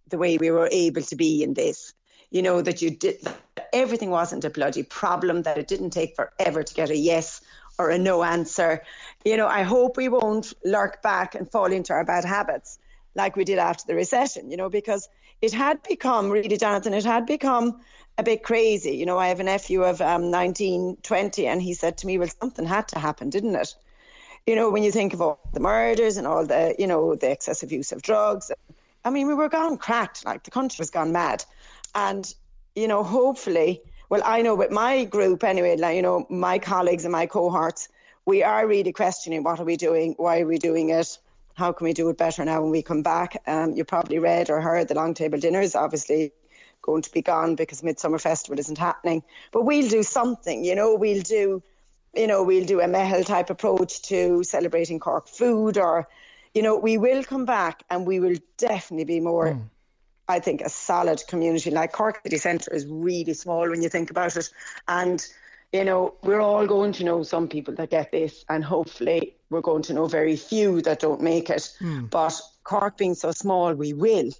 the 0.08 0.18
way 0.18 0.38
we 0.38 0.50
were 0.50 0.68
able 0.72 1.02
to 1.02 1.14
be 1.14 1.44
in 1.44 1.54
this. 1.54 1.94
You 2.30 2.42
know, 2.42 2.62
that 2.62 2.80
you 2.80 2.90
did, 2.90 3.22
that 3.22 3.68
everything 3.72 4.10
wasn't 4.10 4.44
a 4.44 4.50
bloody 4.50 4.82
problem, 4.82 5.42
that 5.42 5.58
it 5.58 5.68
didn't 5.68 5.90
take 5.90 6.14
forever 6.14 6.62
to 6.62 6.74
get 6.74 6.90
a 6.90 6.96
yes 6.96 7.40
or 7.78 7.90
a 7.90 7.98
no 7.98 8.22
answer. 8.22 8.82
You 9.24 9.36
know, 9.36 9.46
I 9.46 9.62
hope 9.62 9.96
we 9.96 10.08
won't 10.08 10.52
lurk 10.64 11.02
back 11.02 11.34
and 11.34 11.50
fall 11.50 11.72
into 11.72 11.92
our 11.92 12.04
bad 12.04 12.24
habits 12.24 12.78
like 13.14 13.36
we 13.36 13.44
did 13.44 13.58
after 13.58 13.84
the 13.86 13.94
recession, 13.94 14.50
you 14.50 14.56
know, 14.56 14.68
because 14.68 15.08
it 15.42 15.52
had 15.52 15.82
become 15.82 16.30
really, 16.30 16.56
Jonathan, 16.56 16.94
it 16.94 17.04
had 17.04 17.26
become 17.26 17.80
a 18.18 18.22
bit 18.22 18.42
crazy. 18.42 18.96
You 18.96 19.06
know, 19.06 19.18
I 19.18 19.28
have 19.28 19.40
a 19.40 19.44
nephew 19.44 19.82
of 19.82 20.00
um, 20.00 20.30
19, 20.30 20.98
20, 21.02 21.46
and 21.46 21.62
he 21.62 21.74
said 21.74 21.98
to 21.98 22.06
me, 22.06 22.18
well, 22.18 22.28
something 22.40 22.66
had 22.66 22.88
to 22.88 22.98
happen, 22.98 23.30
didn't 23.30 23.56
it? 23.56 23.74
You 24.46 24.56
know, 24.56 24.70
when 24.70 24.82
you 24.82 24.92
think 24.92 25.14
of 25.14 25.20
all 25.20 25.40
the 25.52 25.60
murders 25.60 26.16
and 26.16 26.26
all 26.26 26.46
the, 26.46 26.74
you 26.78 26.86
know, 26.86 27.14
the 27.14 27.30
excessive 27.30 27.72
use 27.72 27.92
of 27.92 28.02
drugs. 28.02 28.50
I 29.04 29.10
mean, 29.10 29.26
we 29.26 29.34
were 29.34 29.48
gone 29.48 29.78
cracked, 29.78 30.26
like 30.26 30.42
the 30.42 30.50
country 30.50 30.76
was 30.78 30.90
gone 30.90 31.12
mad. 31.12 31.44
And, 31.94 32.32
you 32.74 32.88
know, 32.88 33.02
hopefully, 33.02 33.82
well, 34.08 34.22
I 34.24 34.42
know 34.42 34.54
with 34.54 34.70
my 34.70 35.04
group 35.04 35.44
anyway, 35.44 35.76
like, 35.76 35.96
you 35.96 36.02
know, 36.02 36.26
my 36.28 36.58
colleagues 36.58 37.04
and 37.04 37.12
my 37.12 37.26
cohorts, 37.26 37.88
we 38.26 38.42
are 38.42 38.66
really 38.66 38.92
questioning 38.92 39.42
what 39.42 39.60
are 39.60 39.64
we 39.64 39.76
doing, 39.76 40.14
why 40.18 40.40
are 40.40 40.46
we 40.46 40.58
doing 40.58 40.90
it, 40.90 41.18
how 41.54 41.72
can 41.72 41.84
we 41.84 41.92
do 41.92 42.08
it 42.08 42.18
better 42.18 42.44
now 42.44 42.62
when 42.62 42.70
we 42.70 42.82
come 42.82 43.02
back? 43.02 43.42
Um, 43.46 43.72
you 43.72 43.84
probably 43.84 44.18
read 44.18 44.50
or 44.50 44.60
heard 44.60 44.88
the 44.88 44.94
long 44.94 45.14
table 45.14 45.38
dinner 45.38 45.60
is 45.60 45.74
obviously 45.74 46.32
going 46.82 47.02
to 47.02 47.12
be 47.12 47.22
gone 47.22 47.54
because 47.54 47.82
Midsummer 47.82 48.18
Festival 48.18 48.58
isn't 48.58 48.78
happening. 48.78 49.22
But 49.52 49.62
we'll 49.62 49.88
do 49.88 50.02
something, 50.02 50.64
you 50.64 50.74
know, 50.74 50.94
we'll 50.94 51.22
do, 51.22 51.62
you 52.14 52.26
know, 52.26 52.42
we'll 52.42 52.66
do 52.66 52.80
a 52.80 52.86
Meitheal 52.86 53.26
type 53.26 53.50
approach 53.50 54.02
to 54.02 54.42
celebrating 54.42 54.98
Cork 54.98 55.28
food 55.28 55.78
or, 55.78 56.08
you 56.54 56.62
know, 56.62 56.76
we 56.76 56.98
will 56.98 57.22
come 57.22 57.44
back 57.44 57.82
and 57.90 58.06
we 58.06 58.20
will 58.20 58.36
definitely 58.56 59.04
be 59.04 59.20
more. 59.20 59.52
Mm. 59.52 59.68
I 60.30 60.40
think 60.40 60.62
a 60.62 60.68
solid 60.68 61.22
community 61.28 61.70
like 61.70 61.92
Cork 61.92 62.20
City 62.22 62.38
Centre 62.38 62.72
is 62.72 62.86
really 62.86 63.34
small 63.34 63.68
when 63.68 63.82
you 63.82 63.88
think 63.88 64.10
about 64.10 64.36
it, 64.36 64.48
and 64.88 65.26
you 65.72 65.84
know, 65.84 66.14
we're 66.22 66.40
all 66.40 66.66
going 66.66 66.92
to 66.94 67.04
know 67.04 67.22
some 67.22 67.48
people 67.48 67.74
that 67.74 67.90
get 67.90 68.10
this, 68.10 68.44
and 68.48 68.64
hopefully 68.64 69.36
we're 69.50 69.60
going 69.60 69.82
to 69.84 69.94
know 69.94 70.06
very 70.06 70.36
few 70.36 70.80
that 70.82 71.00
don't 71.00 71.20
make 71.20 71.48
it. 71.50 71.70
Mm. 71.80 72.10
But 72.10 72.40
Cork 72.64 72.96
being 72.96 73.14
so 73.14 73.30
small, 73.30 73.74
we 73.74 73.92
will. 73.92 74.30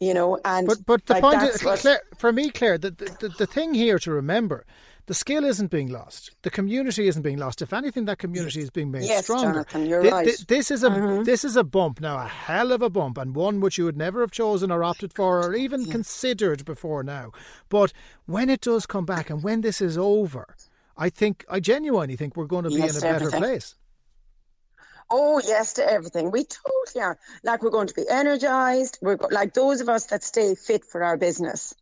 You 0.00 0.12
know, 0.12 0.38
and 0.44 0.66
but 0.66 0.84
but 0.84 1.06
the 1.06 1.14
like 1.14 1.22
point 1.22 1.42
is, 1.44 1.62
what... 1.62 1.78
Claire, 1.78 2.02
for 2.18 2.32
me, 2.32 2.50
Claire, 2.50 2.78
the, 2.78 2.90
the 2.90 3.32
the 3.38 3.46
thing 3.46 3.74
here 3.74 3.98
to 4.00 4.10
remember 4.10 4.66
the 5.06 5.14
skill 5.14 5.44
isn't 5.44 5.70
being 5.70 5.88
lost. 5.88 6.30
The 6.42 6.50
community 6.50 7.06
isn't 7.08 7.22
being 7.22 7.38
lost. 7.38 7.60
If 7.60 7.72
anything, 7.72 8.06
that 8.06 8.18
community 8.18 8.60
is 8.60 8.70
being 8.70 8.90
made 8.90 9.04
yes, 9.04 9.24
stronger. 9.24 9.52
Jonathan, 9.52 9.86
you're 9.86 10.02
th- 10.02 10.12
right. 10.12 10.24
Th- 10.24 10.46
this 10.46 10.70
is 10.70 10.82
a 10.82 10.88
mm-hmm. 10.88 11.24
this 11.24 11.44
is 11.44 11.56
a 11.56 11.64
bump 11.64 12.00
now, 12.00 12.16
a 12.18 12.26
hell 12.26 12.72
of 12.72 12.80
a 12.80 12.88
bump, 12.88 13.18
and 13.18 13.34
one 13.34 13.60
which 13.60 13.76
you 13.76 13.84
would 13.84 13.96
never 13.96 14.20
have 14.20 14.30
chosen 14.30 14.70
or 14.70 14.82
opted 14.82 15.12
for 15.12 15.46
or 15.46 15.54
even 15.54 15.82
yeah. 15.82 15.92
considered 15.92 16.64
before 16.64 17.02
now. 17.02 17.32
But 17.68 17.92
when 18.26 18.48
it 18.48 18.62
does 18.62 18.86
come 18.86 19.04
back, 19.04 19.28
and 19.28 19.42
when 19.42 19.60
this 19.60 19.82
is 19.82 19.98
over, 19.98 20.56
I 20.96 21.10
think 21.10 21.44
I 21.50 21.60
genuinely 21.60 22.16
think 22.16 22.36
we're 22.36 22.46
going 22.46 22.64
to 22.64 22.70
be 22.70 22.76
yes, 22.76 22.96
in 22.96 22.98
a 22.98 23.12
better 23.12 23.26
everything. 23.26 23.40
place. 23.40 23.74
Oh 25.10 25.40
yes 25.44 25.74
to 25.74 25.86
everything. 25.86 26.30
We 26.30 26.44
totally 26.44 27.04
are. 27.04 27.18
Like 27.42 27.62
we're 27.62 27.70
going 27.70 27.88
to 27.88 27.94
be 27.94 28.08
energized. 28.08 28.98
We're 29.02 29.16
go- 29.16 29.28
like 29.30 29.52
those 29.52 29.82
of 29.82 29.90
us 29.90 30.06
that 30.06 30.24
stay 30.24 30.54
fit 30.54 30.84
for 30.84 31.04
our 31.04 31.18
business. 31.18 31.74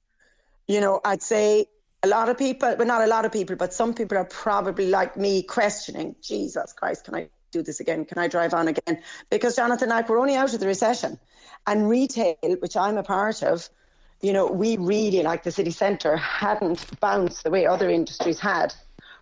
You 0.66 0.80
know, 0.80 1.00
I'd 1.04 1.22
say 1.22 1.66
a 2.02 2.08
lot 2.08 2.28
of 2.28 2.36
people, 2.36 2.74
but 2.76 2.86
not 2.86 3.02
a 3.02 3.06
lot 3.06 3.24
of 3.24 3.32
people, 3.32 3.56
but 3.56 3.72
some 3.72 3.94
people 3.94 4.18
are 4.18 4.24
probably 4.24 4.88
like 4.88 5.16
me 5.16 5.42
questioning, 5.42 6.16
Jesus 6.20 6.72
Christ, 6.72 7.04
can 7.04 7.14
I 7.14 7.28
do 7.52 7.62
this 7.62 7.80
again? 7.80 8.04
Can 8.04 8.18
I 8.18 8.28
drive 8.28 8.54
on 8.54 8.68
again? 8.68 9.02
Because 9.30 9.54
Jonathan, 9.54 9.90
like 9.90 10.08
we're 10.08 10.18
only 10.18 10.34
out 10.34 10.52
of 10.52 10.60
the 10.60 10.66
recession. 10.66 11.18
And 11.66 11.88
retail, 11.88 12.36
which 12.58 12.76
I'm 12.76 12.96
a 12.96 13.04
part 13.04 13.42
of, 13.42 13.68
you 14.20 14.32
know, 14.32 14.46
we 14.46 14.76
really, 14.76 15.22
like 15.22 15.44
the 15.44 15.52
city 15.52 15.70
centre, 15.70 16.16
hadn't 16.16 16.98
bounced 17.00 17.44
the 17.44 17.50
way 17.50 17.66
other 17.66 17.88
industries 17.88 18.40
had. 18.40 18.74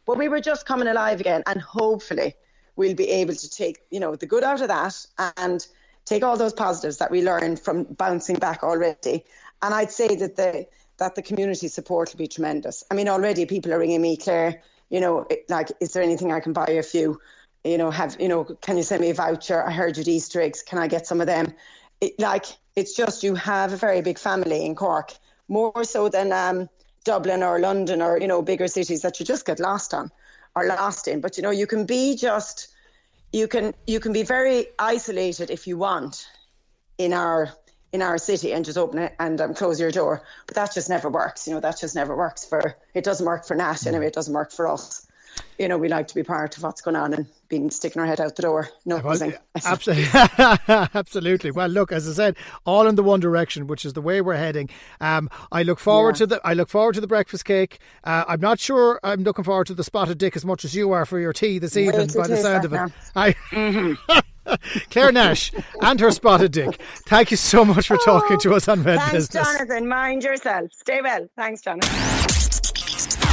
But 0.06 0.16
we 0.16 0.28
were 0.28 0.40
just 0.40 0.64
coming 0.64 0.88
alive 0.88 1.20
again. 1.20 1.42
And 1.46 1.60
hopefully 1.60 2.34
we'll 2.76 2.94
be 2.94 3.10
able 3.10 3.34
to 3.34 3.50
take, 3.50 3.80
you 3.90 4.00
know, 4.00 4.16
the 4.16 4.26
good 4.26 4.44
out 4.44 4.62
of 4.62 4.68
that 4.68 5.04
and 5.36 5.66
take 6.06 6.24
all 6.24 6.38
those 6.38 6.54
positives 6.54 6.96
that 6.98 7.10
we 7.10 7.22
learned 7.22 7.60
from 7.60 7.84
bouncing 7.84 8.36
back 8.36 8.62
already. 8.62 9.24
And 9.60 9.74
I'd 9.74 9.92
say 9.92 10.16
that 10.16 10.36
the 10.36 10.66
that 11.00 11.14
the 11.14 11.22
community 11.22 11.66
support 11.66 12.12
will 12.12 12.18
be 12.18 12.28
tremendous. 12.28 12.84
I 12.90 12.94
mean, 12.94 13.08
already 13.08 13.46
people 13.46 13.72
are 13.72 13.78
ringing 13.78 14.00
me, 14.00 14.16
Claire. 14.16 14.62
You 14.90 15.00
know, 15.00 15.26
like, 15.48 15.72
is 15.80 15.92
there 15.92 16.02
anything 16.02 16.30
I 16.32 16.40
can 16.40 16.52
buy 16.52 16.66
a 16.66 16.82
few? 16.82 17.20
You 17.64 17.78
know, 17.78 17.90
have 17.90 18.16
you 18.20 18.28
know? 18.28 18.44
Can 18.44 18.76
you 18.76 18.82
send 18.82 19.00
me 19.00 19.10
a 19.10 19.14
voucher? 19.14 19.66
I 19.66 19.72
heard 19.72 19.96
you 19.96 20.04
Easter 20.06 20.40
eggs. 20.40 20.62
Can 20.62 20.78
I 20.78 20.86
get 20.86 21.06
some 21.06 21.20
of 21.20 21.26
them? 21.26 21.54
It, 22.00 22.18
like, 22.18 22.46
it's 22.76 22.94
just 22.94 23.22
you 23.22 23.34
have 23.34 23.72
a 23.72 23.76
very 23.76 24.02
big 24.02 24.18
family 24.18 24.64
in 24.64 24.74
Cork, 24.74 25.12
more 25.48 25.84
so 25.84 26.08
than 26.08 26.32
um, 26.32 26.68
Dublin 27.04 27.42
or 27.42 27.58
London 27.58 28.02
or 28.02 28.18
you 28.20 28.26
know 28.26 28.42
bigger 28.42 28.68
cities 28.68 29.02
that 29.02 29.20
you 29.20 29.26
just 29.26 29.46
get 29.46 29.58
lost 29.58 29.94
on 29.94 30.10
or 30.54 30.66
lost 30.66 31.08
in. 31.08 31.20
But 31.20 31.36
you 31.36 31.42
know, 31.42 31.50
you 31.50 31.66
can 31.66 31.86
be 31.86 32.14
just 32.16 32.68
you 33.32 33.48
can 33.48 33.74
you 33.86 34.00
can 34.00 34.12
be 34.12 34.22
very 34.22 34.66
isolated 34.78 35.50
if 35.50 35.66
you 35.66 35.78
want 35.78 36.28
in 36.98 37.14
our 37.14 37.50
in 37.92 38.02
our 38.02 38.18
city 38.18 38.52
and 38.52 38.64
just 38.64 38.78
open 38.78 38.98
it 38.98 39.14
and 39.18 39.40
um, 39.40 39.54
close 39.54 39.80
your 39.80 39.90
door. 39.90 40.22
But 40.46 40.56
that 40.56 40.74
just 40.74 40.88
never 40.88 41.08
works. 41.08 41.46
You 41.46 41.54
know, 41.54 41.60
that 41.60 41.78
just 41.78 41.94
never 41.94 42.16
works 42.16 42.44
for. 42.44 42.76
It 42.94 43.04
doesn't 43.04 43.26
work 43.26 43.46
for 43.46 43.54
Nat 43.54 43.86
anyway. 43.86 44.06
It 44.06 44.14
doesn't 44.14 44.34
work 44.34 44.52
for 44.52 44.68
us 44.68 45.06
you 45.58 45.68
know, 45.68 45.76
we 45.76 45.88
like 45.88 46.08
to 46.08 46.14
be 46.14 46.22
part 46.22 46.56
of 46.56 46.62
what's 46.62 46.80
going 46.80 46.96
on 46.96 47.12
and 47.12 47.26
being 47.48 47.70
sticking 47.70 48.00
our 48.00 48.06
head 48.06 48.20
out 48.20 48.34
the 48.36 48.42
door. 48.42 48.70
No, 48.86 48.96
absolutely, 49.64 50.08
absolutely. 50.94 51.50
Well, 51.50 51.68
look, 51.68 51.92
as 51.92 52.08
I 52.08 52.12
said, 52.12 52.36
all 52.64 52.86
in 52.86 52.94
the 52.94 53.02
one 53.02 53.20
direction, 53.20 53.66
which 53.66 53.84
is 53.84 53.92
the 53.92 54.00
way 54.00 54.20
we're 54.20 54.36
heading. 54.36 54.70
Um, 55.00 55.28
I 55.52 55.62
look 55.62 55.78
forward 55.78 56.16
yeah. 56.16 56.18
to 56.18 56.26
the 56.26 56.40
I 56.44 56.54
look 56.54 56.68
forward 56.68 56.94
to 56.94 57.00
the 57.00 57.06
breakfast 57.06 57.44
cake. 57.44 57.78
Uh, 58.04 58.24
I'm 58.26 58.40
not 58.40 58.58
sure 58.58 59.00
I'm 59.02 59.22
looking 59.22 59.44
forward 59.44 59.66
to 59.66 59.74
the 59.74 59.84
spotted 59.84 60.18
dick 60.18 60.34
as 60.34 60.44
much 60.44 60.64
as 60.64 60.74
you 60.74 60.92
are 60.92 61.04
for 61.04 61.18
your 61.18 61.32
tea 61.32 61.58
this 61.58 61.76
evening. 61.76 62.08
by 62.16 62.26
the 62.26 62.36
sound 62.36 62.64
of 62.64 62.72
it. 62.72 62.92
I. 63.14 63.32
Mm-hmm. 63.50 64.18
Claire 64.90 65.12
Nash 65.12 65.52
and 65.82 66.00
her 66.00 66.10
spotted 66.10 66.52
dick. 66.52 66.80
Thank 67.06 67.30
you 67.30 67.36
so 67.36 67.64
much 67.64 67.86
for 67.88 67.96
talking 67.98 68.38
to 68.40 68.52
oh, 68.52 68.56
us 68.56 68.68
on 68.68 68.82
Red 68.82 68.98
Thanks, 68.98 69.12
Business. 69.12 69.44
Jonathan. 69.44 69.88
Mind 69.88 70.24
yourself. 70.24 70.70
Stay 70.72 71.00
well. 71.02 71.28
Thanks, 71.36 71.62
Jonathan. 71.62 72.20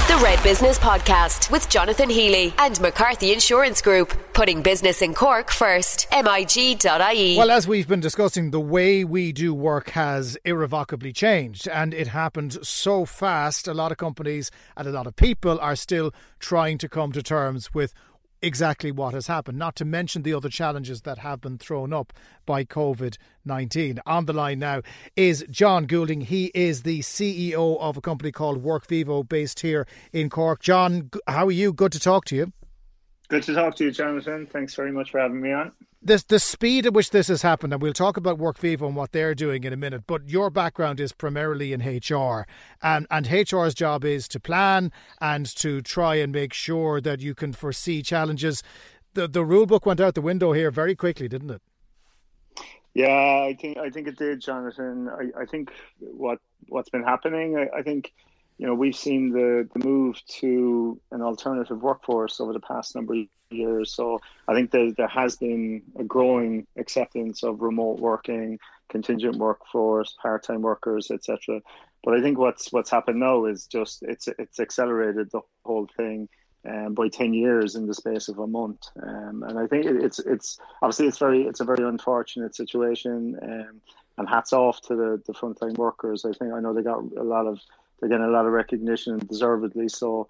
The 0.07 0.15
Red 0.23 0.41
Business 0.41 0.79
Podcast 0.79 1.51
with 1.51 1.67
Jonathan 1.67 2.09
Healy 2.09 2.53
and 2.59 2.79
McCarthy 2.79 3.33
Insurance 3.33 3.81
Group, 3.81 4.17
putting 4.33 4.61
business 4.61 5.01
in 5.01 5.13
Cork 5.13 5.51
first. 5.51 6.07
MIG.ie. 6.13 7.37
Well, 7.37 7.51
as 7.51 7.67
we've 7.67 7.89
been 7.89 7.99
discussing, 7.99 8.51
the 8.51 8.61
way 8.61 9.03
we 9.03 9.33
do 9.33 9.53
work 9.53 9.89
has 9.89 10.37
irrevocably 10.45 11.11
changed, 11.11 11.67
and 11.67 11.93
it 11.93 12.07
happened 12.07 12.65
so 12.65 13.03
fast. 13.03 13.67
A 13.67 13.73
lot 13.73 13.91
of 13.91 13.97
companies 13.97 14.49
and 14.77 14.87
a 14.87 14.91
lot 14.91 15.07
of 15.07 15.15
people 15.17 15.59
are 15.59 15.75
still 15.75 16.13
trying 16.39 16.77
to 16.77 16.87
come 16.87 17.11
to 17.11 17.21
terms 17.21 17.73
with 17.73 17.93
exactly 18.41 18.91
what 18.91 19.13
has 19.13 19.27
happened, 19.27 19.57
not 19.57 19.75
to 19.77 19.85
mention 19.85 20.23
the 20.23 20.33
other 20.33 20.49
challenges 20.49 21.01
that 21.01 21.19
have 21.19 21.41
been 21.41 21.57
thrown 21.57 21.93
up 21.93 22.13
by 22.45 22.63
COVID 22.63 23.17
19. 23.45 23.99
On 24.05 24.25
the 24.25 24.33
line 24.33 24.59
now 24.59 24.81
is 25.15 25.45
John 25.49 25.85
Goulding. 25.85 26.21
He 26.21 26.51
is 26.53 26.83
the 26.83 26.99
CEO 26.99 27.79
of 27.79 27.97
a 27.97 28.01
company 28.01 28.31
called 28.31 28.63
WorkVivo 28.63 29.27
based 29.27 29.61
here 29.61 29.87
in 30.11 30.29
Cork. 30.29 30.61
John, 30.61 31.09
how 31.27 31.47
are 31.47 31.51
you? 31.51 31.71
Good 31.73 31.93
to 31.93 31.99
talk 31.99 32.25
to 32.25 32.35
you. 32.35 32.51
Good 33.29 33.43
to 33.43 33.53
talk 33.53 33.75
to 33.75 33.85
you, 33.85 33.91
Jonathan. 33.91 34.45
Thanks 34.45 34.75
very 34.75 34.91
much 34.91 35.11
for 35.11 35.19
having 35.19 35.41
me 35.41 35.51
on 35.51 35.71
the 36.01 36.23
the 36.27 36.39
speed 36.39 36.85
at 36.85 36.93
which 36.93 37.09
this 37.09 37.27
has 37.27 37.41
happened, 37.41 37.73
and 37.73 37.81
we'll 37.81 37.93
talk 37.93 38.17
about 38.17 38.37
WorkVivo 38.37 38.85
and 38.85 38.95
what 38.95 39.11
they're 39.11 39.35
doing 39.35 39.63
in 39.63 39.73
a 39.73 39.77
minute. 39.77 40.03
But 40.07 40.29
your 40.29 40.49
background 40.49 40.99
is 40.99 41.11
primarily 41.11 41.73
in 41.73 41.81
HR, 41.81 42.45
and 42.81 43.07
and 43.09 43.27
HR's 43.27 43.73
job 43.73 44.05
is 44.05 44.27
to 44.29 44.39
plan 44.39 44.91
and 45.19 45.45
to 45.57 45.81
try 45.81 46.15
and 46.15 46.31
make 46.31 46.53
sure 46.53 47.01
that 47.01 47.21
you 47.21 47.33
can 47.35 47.53
foresee 47.53 48.01
challenges. 48.01 48.63
The 49.13 49.27
the 49.27 49.43
rule 49.43 49.65
book 49.65 49.85
went 49.85 49.99
out 49.99 50.15
the 50.15 50.21
window 50.21 50.53
here 50.53 50.71
very 50.71 50.95
quickly, 50.95 51.27
didn't 51.27 51.51
it? 51.51 51.61
Yeah, 52.93 53.43
I 53.47 53.55
think 53.59 53.77
I 53.77 53.89
think 53.89 54.07
it 54.07 54.17
did, 54.17 54.39
Jonathan. 54.39 55.09
I, 55.09 55.41
I 55.41 55.45
think 55.45 55.71
what 55.99 56.39
what's 56.67 56.89
been 56.89 57.03
happening, 57.03 57.57
I, 57.57 57.79
I 57.79 57.81
think 57.83 58.13
you 58.57 58.65
know, 58.65 58.73
we've 58.73 58.95
seen 58.95 59.31
the, 59.31 59.67
the 59.73 59.85
move 59.85 60.21
to 60.39 60.99
an 61.11 61.21
alternative 61.21 61.81
workforce 61.81 62.39
over 62.39 62.53
the 62.53 62.59
past 62.59 62.95
number 62.95 63.13
of 63.13 63.25
years. 63.51 63.93
So 63.93 64.19
I 64.47 64.53
think 64.53 64.71
there, 64.71 64.91
there 64.91 65.07
has 65.07 65.35
been 65.35 65.83
a 65.97 66.03
growing 66.03 66.65
acceptance 66.75 67.43
of 67.43 67.61
remote 67.61 67.99
working, 67.99 68.59
contingent 68.89 69.37
workforce, 69.37 70.15
part 70.21 70.43
time 70.43 70.61
workers, 70.61 71.11
etc. 71.11 71.61
But 72.03 72.15
I 72.15 72.21
think 72.21 72.37
what's 72.37 72.71
what's 72.71 72.89
happened 72.89 73.19
now 73.19 73.45
is 73.45 73.67
just 73.67 74.03
it's 74.03 74.27
it's 74.39 74.59
accelerated 74.59 75.29
the 75.31 75.41
whole 75.65 75.87
thing 75.95 76.27
um, 76.67 76.93
by 76.93 77.09
ten 77.09 77.33
years 77.33 77.75
in 77.75 77.85
the 77.85 77.93
space 77.93 78.27
of 78.27 78.39
a 78.39 78.47
month. 78.47 78.81
Um, 79.01 79.43
and 79.47 79.59
I 79.59 79.67
think 79.67 79.85
it's 79.85 80.19
it's 80.19 80.59
obviously 80.81 81.07
it's 81.07 81.19
very 81.19 81.43
it's 81.43 81.59
a 81.59 81.65
very 81.65 81.87
unfortunate 81.87 82.55
situation. 82.55 83.37
Um, 83.41 83.81
and 84.17 84.27
hats 84.27 84.51
off 84.51 84.81
to 84.81 84.95
the 84.95 85.21
the 85.27 85.33
frontline 85.33 85.77
workers. 85.77 86.25
I 86.25 86.31
think 86.31 86.53
I 86.53 86.59
know 86.59 86.73
they 86.73 86.81
got 86.81 87.03
a 87.17 87.23
lot 87.23 87.45
of 87.45 87.59
they're 87.99 88.09
getting 88.09 88.25
a 88.25 88.29
lot 88.29 88.45
of 88.45 88.51
recognition, 88.51 89.19
deservedly 89.19 89.89
so. 89.89 90.27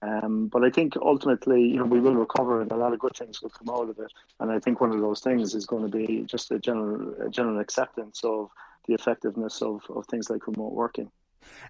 Um, 0.00 0.46
but 0.46 0.62
I 0.62 0.70
think 0.70 0.94
ultimately, 0.96 1.60
you 1.60 1.78
know, 1.78 1.84
we 1.84 1.98
will 1.98 2.14
recover, 2.14 2.60
and 2.60 2.70
a 2.70 2.76
lot 2.76 2.92
of 2.92 3.00
good 3.00 3.16
things 3.16 3.42
will 3.42 3.50
come 3.50 3.68
out 3.68 3.90
of 3.90 3.98
it. 3.98 4.12
And 4.38 4.48
I 4.48 4.60
think 4.60 4.80
one 4.80 4.92
of 4.92 5.00
those 5.00 5.18
things 5.18 5.56
is 5.56 5.66
going 5.66 5.90
to 5.90 5.96
be 5.96 6.22
just 6.22 6.52
a 6.52 6.60
general, 6.60 7.20
a 7.20 7.28
general 7.28 7.58
acceptance 7.58 8.20
of 8.22 8.48
the 8.86 8.94
effectiveness 8.94 9.60
of, 9.60 9.82
of 9.90 10.06
things 10.06 10.30
like 10.30 10.46
remote 10.46 10.72
working. 10.72 11.10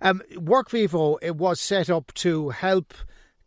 Um, 0.02 0.20
WorkVivo 0.34 1.16
it 1.22 1.36
was 1.36 1.58
set 1.58 1.88
up 1.88 2.12
to 2.16 2.50
help 2.50 2.92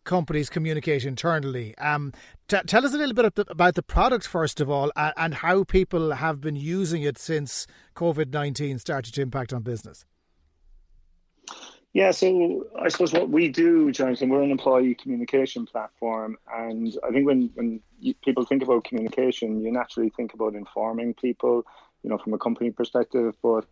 companies 0.04 0.50
communicate 0.50 1.06
internally. 1.06 1.78
Um, 1.78 2.12
t- 2.48 2.58
tell 2.66 2.84
us 2.84 2.96
a 2.96 2.98
little 2.98 3.14
bit 3.14 3.48
about 3.50 3.76
the 3.76 3.84
product 3.84 4.26
first 4.26 4.60
of 4.60 4.68
all, 4.68 4.92
and, 4.96 5.14
and 5.16 5.34
how 5.36 5.64
people 5.64 6.14
have 6.14 6.42
been 6.42 6.56
using 6.56 7.04
it 7.04 7.20
since 7.20 7.68
COVID 7.96 8.32
nineteen 8.32 8.80
started 8.80 9.14
to 9.14 9.22
impact 9.22 9.54
on 9.54 9.62
business. 9.62 10.06
Yeah, 11.94 12.12
so 12.12 12.68
I 12.80 12.88
suppose 12.88 13.12
what 13.12 13.30
we 13.30 13.50
do, 13.50 13.92
Jonathan, 13.92 14.30
we're 14.30 14.44
an 14.44 14.52
employee 14.52 14.96
communication 14.96 15.66
platform, 15.66 16.38
and 16.54 16.98
I 17.04 17.12
think 17.12 17.26
when 17.26 17.50
when 17.54 17.82
you, 18.00 18.14
people 18.24 18.46
think 18.46 18.64
about 18.64 18.86
communication, 18.86 19.62
you 19.62 19.72
naturally 19.74 20.10
think 20.10 20.34
about 20.34 20.56
informing 20.56 21.14
people, 21.14 21.66
you 22.02 22.10
know, 22.10 22.18
from 22.18 22.34
a 22.34 22.38
company 22.38 22.72
perspective. 22.72 23.36
But 23.44 23.66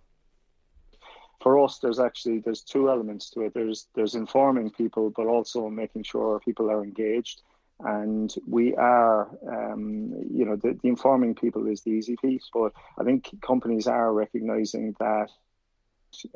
for 1.39 1.63
us, 1.63 1.79
there's 1.79 1.99
actually 1.99 2.39
there's 2.39 2.61
two 2.61 2.89
elements 2.89 3.29
to 3.31 3.41
it. 3.43 3.53
There's 3.53 3.87
there's 3.95 4.15
informing 4.15 4.71
people, 4.71 5.13
but 5.15 5.27
also 5.27 5.69
making 5.69 6.03
sure 6.03 6.41
people 6.43 6.69
are 6.69 6.83
engaged. 6.83 7.41
And 7.81 8.35
we 8.45 8.75
are, 8.75 9.29
um, 9.47 10.11
you 10.29 10.43
know, 10.43 10.57
the, 10.57 10.77
the 10.81 10.89
informing 10.89 11.35
people 11.35 11.65
is 11.67 11.81
the 11.83 11.91
easy 11.91 12.17
piece, 12.17 12.49
but 12.53 12.73
I 12.97 13.05
think 13.05 13.29
companies 13.41 13.87
are 13.87 14.11
recognizing 14.11 14.97
that 14.99 15.29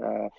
uh, 0.03 0.29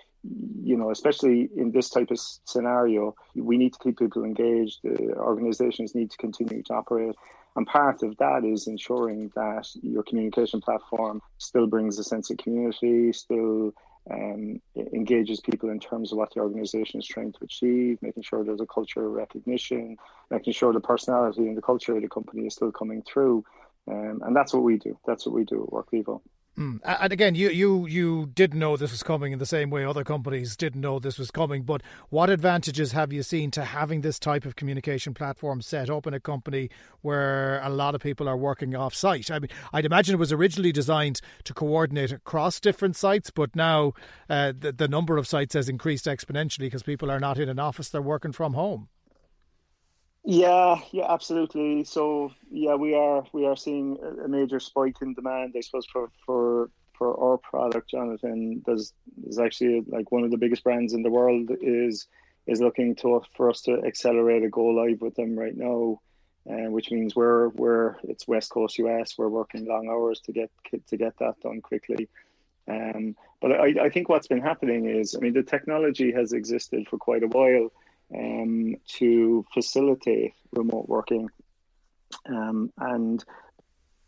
you 0.63 0.77
know, 0.77 0.91
especially 0.91 1.51
in 1.57 1.71
this 1.71 1.91
type 1.91 2.11
of 2.11 2.19
scenario, 2.19 3.15
we 3.35 3.59
need 3.59 3.73
to 3.75 3.79
keep 3.79 3.99
people 3.99 4.25
engaged. 4.25 4.79
The 4.83 5.15
organizations 5.17 5.95
need 5.95 6.11
to 6.11 6.17
continue 6.17 6.63
to 6.63 6.75
operate. 6.75 7.15
And 7.57 7.67
part 7.67 8.03
of 8.03 8.17
that 8.17 8.45
is 8.45 8.67
ensuring 8.67 9.31
that 9.37 9.69
your 9.83 10.03
communication 10.03 10.61
platform 10.61 11.21
still 11.39 11.67
brings 11.67 11.99
a 11.99 12.05
sense 12.05 12.31
of 12.31 12.39
community, 12.39 13.13
still 13.13 13.73
um, 14.11 14.61
engages 14.77 15.41
people 15.41 15.71
in 15.71 15.79
terms 15.79 16.11
of 16.11 16.19
what 16.19 16.33
the 16.35 16.41
organization 16.41 17.01
is 17.01 17.07
trying 17.07 17.33
to 17.33 17.39
achieve, 17.43 17.99
making 18.03 18.23
sure 18.23 18.45
there's 18.45 18.61
a 18.61 18.67
culture 18.67 19.07
of 19.07 19.13
recognition, 19.13 19.97
making 20.31 20.53
sure 20.53 20.73
the 20.73 20.81
personality 20.81 21.43
and 21.43 21.57
the 21.57 21.63
culture 21.63 21.95
of 21.95 22.03
the 22.03 22.09
company 22.09 22.47
is 22.47 22.55
still 22.55 22.73
coming 22.73 23.03
through. 23.03 23.45
Um, 23.87 24.23
and 24.25 24.35
that's 24.35 24.53
what 24.53 24.63
we 24.63 24.79
do. 24.79 24.99
That's 25.07 25.27
what 25.27 25.35
we 25.35 25.45
do 25.45 25.63
at 25.63 25.71
WorkVivo. 25.71 26.21
Mm. 26.59 26.79
And 26.85 27.13
again, 27.13 27.35
you, 27.35 27.51
you 27.51 27.87
you 27.87 28.27
didn't 28.33 28.61
know 28.61 28.77
this 28.77 28.93
was 28.93 29.03
coming 29.03 29.33
in 29.33 29.41
the 29.41 29.47
same 29.47 29.71
way 29.71 29.85
other 29.85 30.05
companies 30.05 30.57
didn't 30.57 30.81
know 30.81 31.01
this 31.01 31.19
was 31.19 31.33
coming. 31.33 31.63
But 31.63 31.83
what 32.11 32.31
advantages 32.31 32.93
have 32.93 33.13
you 33.13 33.25
seen 33.25 33.51
to 33.53 33.65
having 33.65 34.03
this 34.03 34.21
type 34.21 34.45
of 34.45 34.55
communication 34.55 35.15
platform 35.15 35.63
set 35.63 35.91
up 35.91 36.07
in 36.07 36.15
a 36.15 36.21
company 36.21 36.71
where 37.03 37.61
a 37.63 37.71
lot 37.71 37.97
of 37.97 38.01
people 38.01 38.29
are 38.29 38.37
working 38.37 38.77
off 38.77 38.95
site? 38.95 39.33
I 39.33 39.41
mean, 39.41 39.51
I'd 39.73 39.85
imagine 39.85 40.15
it 40.15 40.19
was 40.19 40.33
originally 40.33 40.71
designed 40.71 41.21
to 41.43 41.53
coordinate 41.53 42.13
across 42.13 42.61
different 42.61 42.95
sites, 42.95 43.31
but 43.31 43.57
now 43.57 43.93
uh, 44.31 44.53
the, 44.57 44.71
the 44.71 44.87
number 44.87 45.17
of 45.17 45.27
sites 45.27 45.55
has 45.55 45.69
increased 45.69 46.07
exponentially 46.07 46.61
because 46.61 46.85
people 46.85 47.11
are 47.11 47.21
not 47.21 47.39
in 47.39 47.49
an 47.49 47.59
office; 47.59 47.89
they're 47.89 48.01
working 48.01 48.33
from 48.33 48.55
home. 48.55 48.89
Yeah, 50.25 50.81
yeah, 50.91 51.13
absolutely. 51.13 51.85
So 51.85 52.33
yeah, 52.51 52.75
we 52.75 52.95
are 52.95 53.25
we 53.33 53.45
are 53.47 53.57
seeing 53.57 53.99
a 54.25 54.29
major 54.29 54.59
spike 54.59 54.97
in 55.03 55.13
demand. 55.15 55.55
I 55.57 55.61
suppose 55.61 55.87
for 55.93 56.11
for 56.25 56.71
for 56.97 57.21
our 57.21 57.37
product, 57.37 57.91
Jonathan. 57.91 58.63
There's 58.65 58.95
there's 59.19 59.39
actually 59.39 59.83
like 59.87 60.11
one 60.11 60.25
of 60.25 60.31
the 60.31 60.39
biggest 60.39 60.65
brands 60.65 60.95
in 60.95 61.03
the 61.03 61.11
world 61.11 61.51
is 61.61 62.07
is 62.47 62.61
looking 62.61 62.95
to 62.97 63.23
for 63.37 63.51
us 63.51 63.61
to 63.63 63.83
accelerate 63.85 64.45
a 64.45 64.49
go 64.49 64.65
live 64.67 65.03
with 65.03 65.15
them 65.15 65.39
right 65.39 65.57
now, 65.57 66.01
uh, 66.51 66.71
which 66.71 66.91
means 66.91 67.15
we're 67.15 67.49
we're 67.51 67.97
it's 68.05 68.27
West 68.27 68.51
Coast 68.51 68.79
US. 68.79 69.19
We're 69.19 69.29
working 69.29 69.67
long 69.67 69.89
hours 69.91 70.21
to 70.21 70.33
get 70.33 70.51
to 70.89 70.97
get 70.97 71.19
that 71.19 71.39
done 71.43 71.61
quickly. 71.61 72.09
Um, 72.67 73.15
but 73.43 73.53
I, 73.53 73.75
I 73.79 73.91
think 73.91 74.09
what's 74.09 74.27
been 74.27 74.41
happening 74.41 74.87
is, 74.87 75.15
I 75.15 75.19
mean, 75.19 75.35
the 75.35 75.43
technology 75.43 76.13
has 76.13 76.33
existed 76.33 76.89
for 76.89 76.97
quite 76.97 77.23
a 77.23 77.27
while 77.27 77.71
um, 78.15 78.77
to 78.99 79.45
facilitate 79.53 80.35
remote 80.53 80.89
working. 80.89 81.29
Um, 82.27 82.73
and 82.79 83.25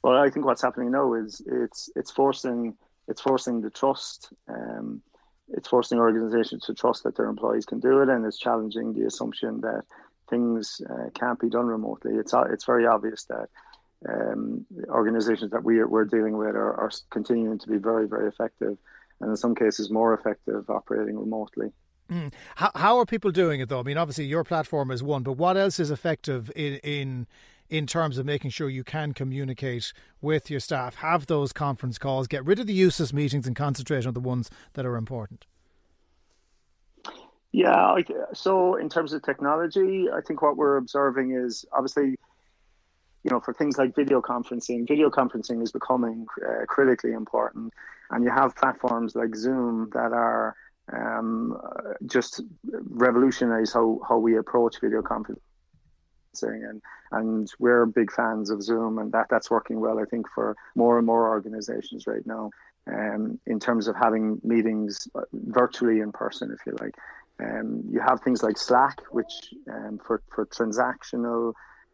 well, 0.03 0.17
I 0.17 0.31
think 0.31 0.47
what's 0.47 0.63
happening 0.63 0.93
now 0.93 1.15
is 1.15 1.43
it's 1.47 1.91
it's 1.97 2.11
forcing 2.11 2.77
it's 3.09 3.21
forcing 3.21 3.61
the 3.61 3.71
trust. 3.71 4.33
Um, 4.49 5.03
it's 5.49 5.69
forcing 5.69 5.99
organizations 5.99 6.65
to 6.65 6.75
trust 6.75 7.05
that 7.05 7.17
their 7.17 7.29
employees 7.29 7.67
can 7.67 7.79
do 7.79 8.03
it, 8.03 8.09
and 8.09 8.25
it's 8.25 8.39
challenging 8.39 8.93
the 8.93 9.07
assumption 9.07 9.61
that 9.61 9.85
things 10.29 10.81
uh, 10.91 11.11
can't 11.15 11.39
be 11.39 11.49
done 11.49 11.67
remotely. 11.67 12.15
It's 12.15 12.35
it's 12.51 12.65
very 12.65 12.87
obvious 12.87 13.25
that 13.25 13.49
um, 14.09 14.67
organizations 14.89 15.51
that 15.53 15.65
we 15.65 15.79
are, 15.79 15.89
we're 15.89 16.05
dealing 16.05 16.37
with 16.37 16.55
are, 16.55 16.75
are 16.75 16.91
continuing 17.11 17.59
to 17.59 17.69
be 17.69 17.79
very 17.79 18.07
very 18.09 18.29
effective, 18.29 18.77
and 19.21 19.31
in 19.31 19.37
some 19.37 19.55
cases 19.55 19.91
more 19.91 20.15
effective 20.15 20.69
operating 20.69 21.19
remotely. 21.19 21.73
Mm. 22.11 22.33
How 22.57 22.71
how 22.75 22.99
are 22.99 23.07
people 23.07 23.31
doing 23.31 23.61
it 23.61 23.69
though? 23.69 23.81
I 23.81 23.83
mean, 23.83 23.99
obviously 23.99 24.25
your 24.27 24.45
platform 24.45 24.91
is 24.91 25.03
one, 25.03 25.23
but 25.23 25.33
what 25.33 25.57
else 25.57 25.81
is 25.81 25.91
effective 25.91 26.53
in 26.55 26.77
in 26.85 27.27
in 27.69 27.87
terms 27.87 28.17
of 28.17 28.25
making 28.25 28.51
sure 28.51 28.69
you 28.69 28.85
can 28.85 29.13
communicate 29.13 29.93
with 30.21 30.51
your 30.51 30.61
staff, 30.61 30.97
have 30.97 31.27
those 31.27 31.53
conference 31.53 31.99
calls, 31.99 32.29
get 32.29 32.45
rid 32.45 32.61
of 32.61 32.67
the 32.67 32.73
useless 32.73 33.13
meetings, 33.13 33.47
and 33.47 33.57
concentrate 33.57 34.07
on 34.07 34.15
the 34.15 34.21
ones 34.21 34.51
that 34.75 34.87
are 34.87 34.97
important? 34.97 35.47
Yeah, 37.53 37.97
so 38.35 38.77
in 38.77 38.89
terms 38.89 39.13
of 39.13 39.23
technology, 39.23 40.07
I 40.13 40.21
think 40.21 40.43
what 40.43 40.57
we're 40.57 40.77
observing 40.77 41.33
is 41.33 41.65
obviously, 41.73 42.17
you 43.25 43.31
know, 43.31 43.41
for 43.41 43.55
things 43.55 43.79
like 43.79 43.97
video 43.97 44.21
conferencing, 44.21 44.87
video 44.87 45.11
conferencing 45.11 45.63
is 45.63 45.73
becoming 45.73 46.27
uh, 46.47 46.67
critically 46.67 47.13
important, 47.13 47.73
and 48.11 48.23
you 48.23 48.31
have 48.31 48.55
platforms 48.55 49.17
like 49.17 49.35
Zoom 49.35 49.91
that 49.95 50.13
are 50.13 50.55
um, 50.93 51.59
just 52.07 52.43
revolutionize 52.71 53.73
how, 53.73 54.01
how 54.09 54.19
we 54.19 54.37
approach 54.37 54.81
video 54.81 55.03
conferencing. 55.03 55.39
And, 56.43 56.83
and 57.13 57.51
we're 57.59 57.87
big 57.87 58.13
fans 58.13 58.51
of 58.51 58.63
Zoom, 58.63 58.99
and 58.99 59.11
that, 59.13 59.27
that's 59.31 59.51
working 59.51 59.81
well, 59.81 59.99
I 59.99 60.05
think, 60.05 60.27
for 60.35 60.57
more 60.75 60.99
and 60.99 61.07
more 61.07 61.29
organizations 61.29 62.07
right 62.07 62.27
now 62.27 62.51
um, 62.93 63.41
in 63.47 63.59
terms 63.59 63.89
of 63.89 63.97
having 63.97 64.41
meetings 64.45 65.09
uh, 65.15 65.23
virtually 65.33 66.01
in 66.01 66.13
person, 66.13 66.51
if 66.53 66.65
you 66.67 66.77
like. 66.81 66.95
Um, 67.39 67.83
you 67.91 68.01
have 68.01 68.23
things 68.23 68.43
like 68.43 68.57
Slack, 68.57 69.03
which 69.11 69.55
um, 69.71 69.99
for, 70.05 70.23
for 70.35 70.47
transactional 70.47 71.53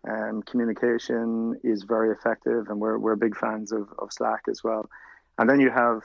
um, 0.08 0.42
communication 0.42 1.58
is 1.64 1.84
very 1.84 2.12
effective, 2.12 2.68
and 2.68 2.80
we're, 2.80 2.98
we're 2.98 3.16
big 3.16 3.36
fans 3.36 3.72
of, 3.72 3.88
of 3.98 4.12
Slack 4.12 4.42
as 4.48 4.62
well. 4.62 4.88
And 5.38 5.48
then 5.48 5.60
you 5.60 5.70
have 5.70 6.02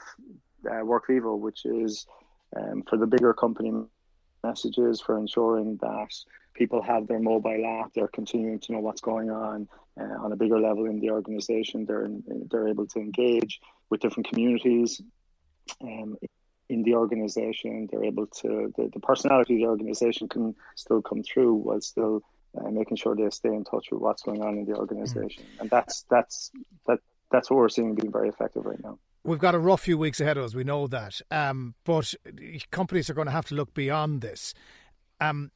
uh, 0.66 0.82
WorkVivo, 0.82 1.38
which 1.38 1.64
is 1.64 2.06
um, 2.56 2.82
for 2.88 2.96
the 2.96 3.06
bigger 3.06 3.34
company 3.34 3.72
messages 4.44 5.00
for 5.00 5.18
ensuring 5.18 5.78
that 5.80 6.12
people 6.54 6.82
have 6.82 7.06
their 7.06 7.20
mobile 7.20 7.80
app, 7.80 7.92
they're 7.94 8.08
continuing 8.08 8.58
to 8.60 8.72
know 8.72 8.80
what's 8.80 9.00
going 9.00 9.30
on 9.30 9.68
uh, 10.00 10.24
on 10.24 10.32
a 10.32 10.36
bigger 10.36 10.60
level 10.60 10.86
in 10.86 11.00
the 11.00 11.10
organization. 11.10 11.84
They're 11.86 12.08
they're 12.50 12.68
able 12.68 12.86
to 12.88 12.98
engage 12.98 13.60
with 13.90 14.00
different 14.00 14.28
communities 14.28 15.00
um, 15.80 16.16
in 16.68 16.82
the 16.82 16.94
organization. 16.94 17.88
They're 17.90 18.04
able 18.04 18.26
to 18.26 18.72
the, 18.76 18.90
the 18.92 19.00
personality 19.00 19.54
of 19.54 19.60
the 19.60 19.66
organization 19.66 20.28
can 20.28 20.54
still 20.76 21.02
come 21.02 21.22
through 21.22 21.54
while 21.54 21.80
still 21.80 22.22
uh, 22.58 22.70
making 22.70 22.96
sure 22.96 23.14
they 23.14 23.28
stay 23.30 23.54
in 23.54 23.64
touch 23.64 23.88
with 23.90 24.00
what's 24.00 24.22
going 24.22 24.42
on 24.42 24.58
in 24.58 24.64
the 24.64 24.74
organization. 24.74 25.44
Mm. 25.56 25.60
And 25.60 25.70
that's 25.70 26.04
that's 26.10 26.50
that 26.86 26.98
that's 27.30 27.50
what 27.50 27.58
we're 27.58 27.68
seeing 27.68 27.94
being 27.94 28.12
very 28.12 28.28
effective 28.28 28.64
right 28.64 28.82
now. 28.82 28.98
We've 29.24 29.38
got 29.38 29.54
a 29.54 29.58
rough 29.58 29.82
few 29.82 29.98
weeks 29.98 30.20
ahead 30.20 30.36
of 30.36 30.44
us. 30.44 30.54
We 30.54 30.64
know 30.64 30.86
that, 30.86 31.20
um, 31.30 31.74
but 31.84 32.14
companies 32.70 33.10
are 33.10 33.14
going 33.14 33.26
to 33.26 33.32
have 33.32 33.46
to 33.48 33.54
look 33.54 33.74
beyond 33.74 34.20
this. 34.20 34.54
Um, 35.20 35.50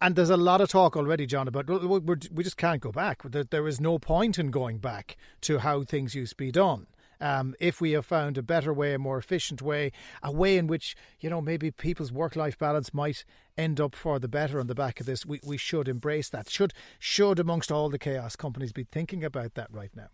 and 0.00 0.16
there's 0.16 0.30
a 0.30 0.36
lot 0.36 0.60
of 0.60 0.68
talk 0.68 0.96
already, 0.96 1.26
John, 1.26 1.48
about 1.48 1.68
we 1.68 2.44
just 2.44 2.56
can't 2.56 2.80
go 2.80 2.90
back. 2.92 3.22
There 3.24 3.68
is 3.68 3.80
no 3.80 3.98
point 3.98 4.38
in 4.38 4.50
going 4.50 4.78
back 4.78 5.16
to 5.42 5.58
how 5.58 5.84
things 5.84 6.14
used 6.14 6.32
to 6.32 6.36
be 6.36 6.50
done. 6.50 6.88
Um, 7.20 7.54
if 7.60 7.80
we 7.80 7.92
have 7.92 8.04
found 8.04 8.36
a 8.36 8.42
better 8.42 8.74
way, 8.74 8.92
a 8.92 8.98
more 8.98 9.16
efficient 9.16 9.62
way, 9.62 9.92
a 10.22 10.30
way 10.30 10.58
in 10.58 10.66
which 10.66 10.94
you 11.18 11.30
know 11.30 11.40
maybe 11.40 11.70
people's 11.70 12.12
work-life 12.12 12.58
balance 12.58 12.92
might 12.92 13.24
end 13.56 13.80
up 13.80 13.94
for 13.94 14.18
the 14.18 14.28
better 14.28 14.60
on 14.60 14.66
the 14.66 14.74
back 14.74 15.00
of 15.00 15.06
this, 15.06 15.24
we, 15.24 15.40
we 15.42 15.56
should 15.56 15.88
embrace 15.88 16.28
that. 16.28 16.50
Should 16.50 16.74
should 16.98 17.38
amongst 17.38 17.72
all 17.72 17.88
the 17.88 17.98
chaos, 17.98 18.36
companies 18.36 18.72
be 18.72 18.84
thinking 18.84 19.24
about 19.24 19.54
that 19.54 19.68
right 19.72 19.94
now? 19.94 20.08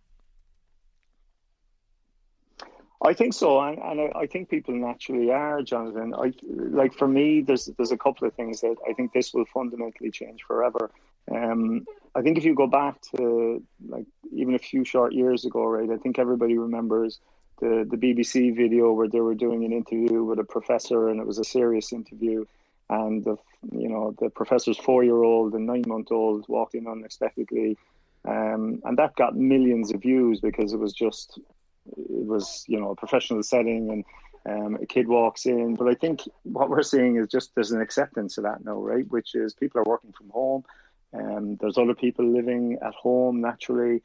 I 3.05 3.15
think 3.15 3.35
so, 3.35 3.61
and, 3.61 3.79
and 3.79 4.13
I, 4.15 4.27
think 4.27 4.49
people 4.49 4.75
naturally 4.75 5.33
are, 5.33 5.61
Jonathan. 5.63 6.15
I 6.15 6.33
like 6.49 6.95
for 6.95 7.09
me, 7.09 7.41
there's 7.41 7.67
there's 7.77 7.91
a 7.91 7.97
couple 7.97 8.29
of 8.29 8.35
things 8.35 8.61
that 8.61 8.77
I 8.89 8.93
think 8.93 9.13
this 9.13 9.35
will 9.35 9.45
fundamentally 9.47 10.11
change 10.13 10.45
forever. 10.45 10.91
Um, 11.29 11.85
I 12.15 12.23
think 12.23 12.39
if 12.39 12.45
you 12.45 12.55
go 12.55 12.69
back 12.69 13.01
to 13.17 13.61
like 13.89 14.07
even 14.33 14.55
a 14.55 14.59
few 14.59 14.85
short 14.85 15.15
years 15.15 15.45
ago, 15.45 15.65
right? 15.65 15.91
I 15.91 15.97
think 15.97 16.21
everybody 16.21 16.57
remembers 16.57 17.19
the 17.59 17.85
the 17.91 17.97
BBC 17.97 18.55
video 18.55 18.93
where 18.93 19.09
they 19.09 19.21
were 19.21 19.35
doing 19.35 19.65
an 19.65 19.73
interview 19.73 20.23
with 20.23 20.39
a 20.39 20.45
professor, 20.45 21.09
and 21.09 21.19
it 21.19 21.27
was 21.27 21.39
a 21.39 21.45
serious 21.45 21.93
interview, 21.93 22.45
and 22.89 23.25
the 23.25 23.37
you 23.73 23.89
know 23.89 24.15
the 24.21 24.31
professor's 24.31 24.79
four 24.79 25.03
year 25.03 25.25
old 25.25 25.55
and 25.55 25.67
nine 25.67 25.85
month 25.89 26.13
old 26.13 26.45
walked 26.49 26.77
in 26.77 26.87
unexpectedly. 26.87 27.77
Um, 28.25 28.81
and 28.85 28.97
that 28.99 29.17
got 29.17 29.35
millions 29.35 29.93
of 29.93 30.03
views 30.03 30.39
because 30.39 30.73
it 30.73 30.79
was 30.79 30.93
just 30.93 31.41
it 31.87 32.27
was 32.27 32.65
you 32.69 32.81
know 32.81 32.91
a 32.91 32.97
professional 32.97 33.43
setting 33.43 33.91
and 33.91 34.05
um, 34.45 34.75
a 34.77 34.87
kid 34.87 35.09
walks 35.09 35.47
in. 35.47 35.75
But 35.77 35.89
I 35.89 35.95
think 35.95 36.23
what 36.43 36.71
we're 36.71 36.83
seeing 36.83 37.17
is 37.17 37.29
just 37.29 37.55
there's 37.55 37.73
an 37.73 37.81
acceptance 37.81 38.39
of 38.39 38.45
that 38.45 38.65
now, 38.65 38.81
right? 38.81 39.09
Which 39.09 39.35
is 39.35 39.55
people 39.55 39.81
are 39.81 39.85
working 39.85 40.13
from 40.13 40.31
home, 40.31 40.65
and 41.13 41.37
um, 41.37 41.57
there's 41.61 41.79
other 41.79 41.95
people 41.95 42.25
living 42.25 42.79
at 42.83 42.95
home 42.95 43.41
naturally, 43.41 44.03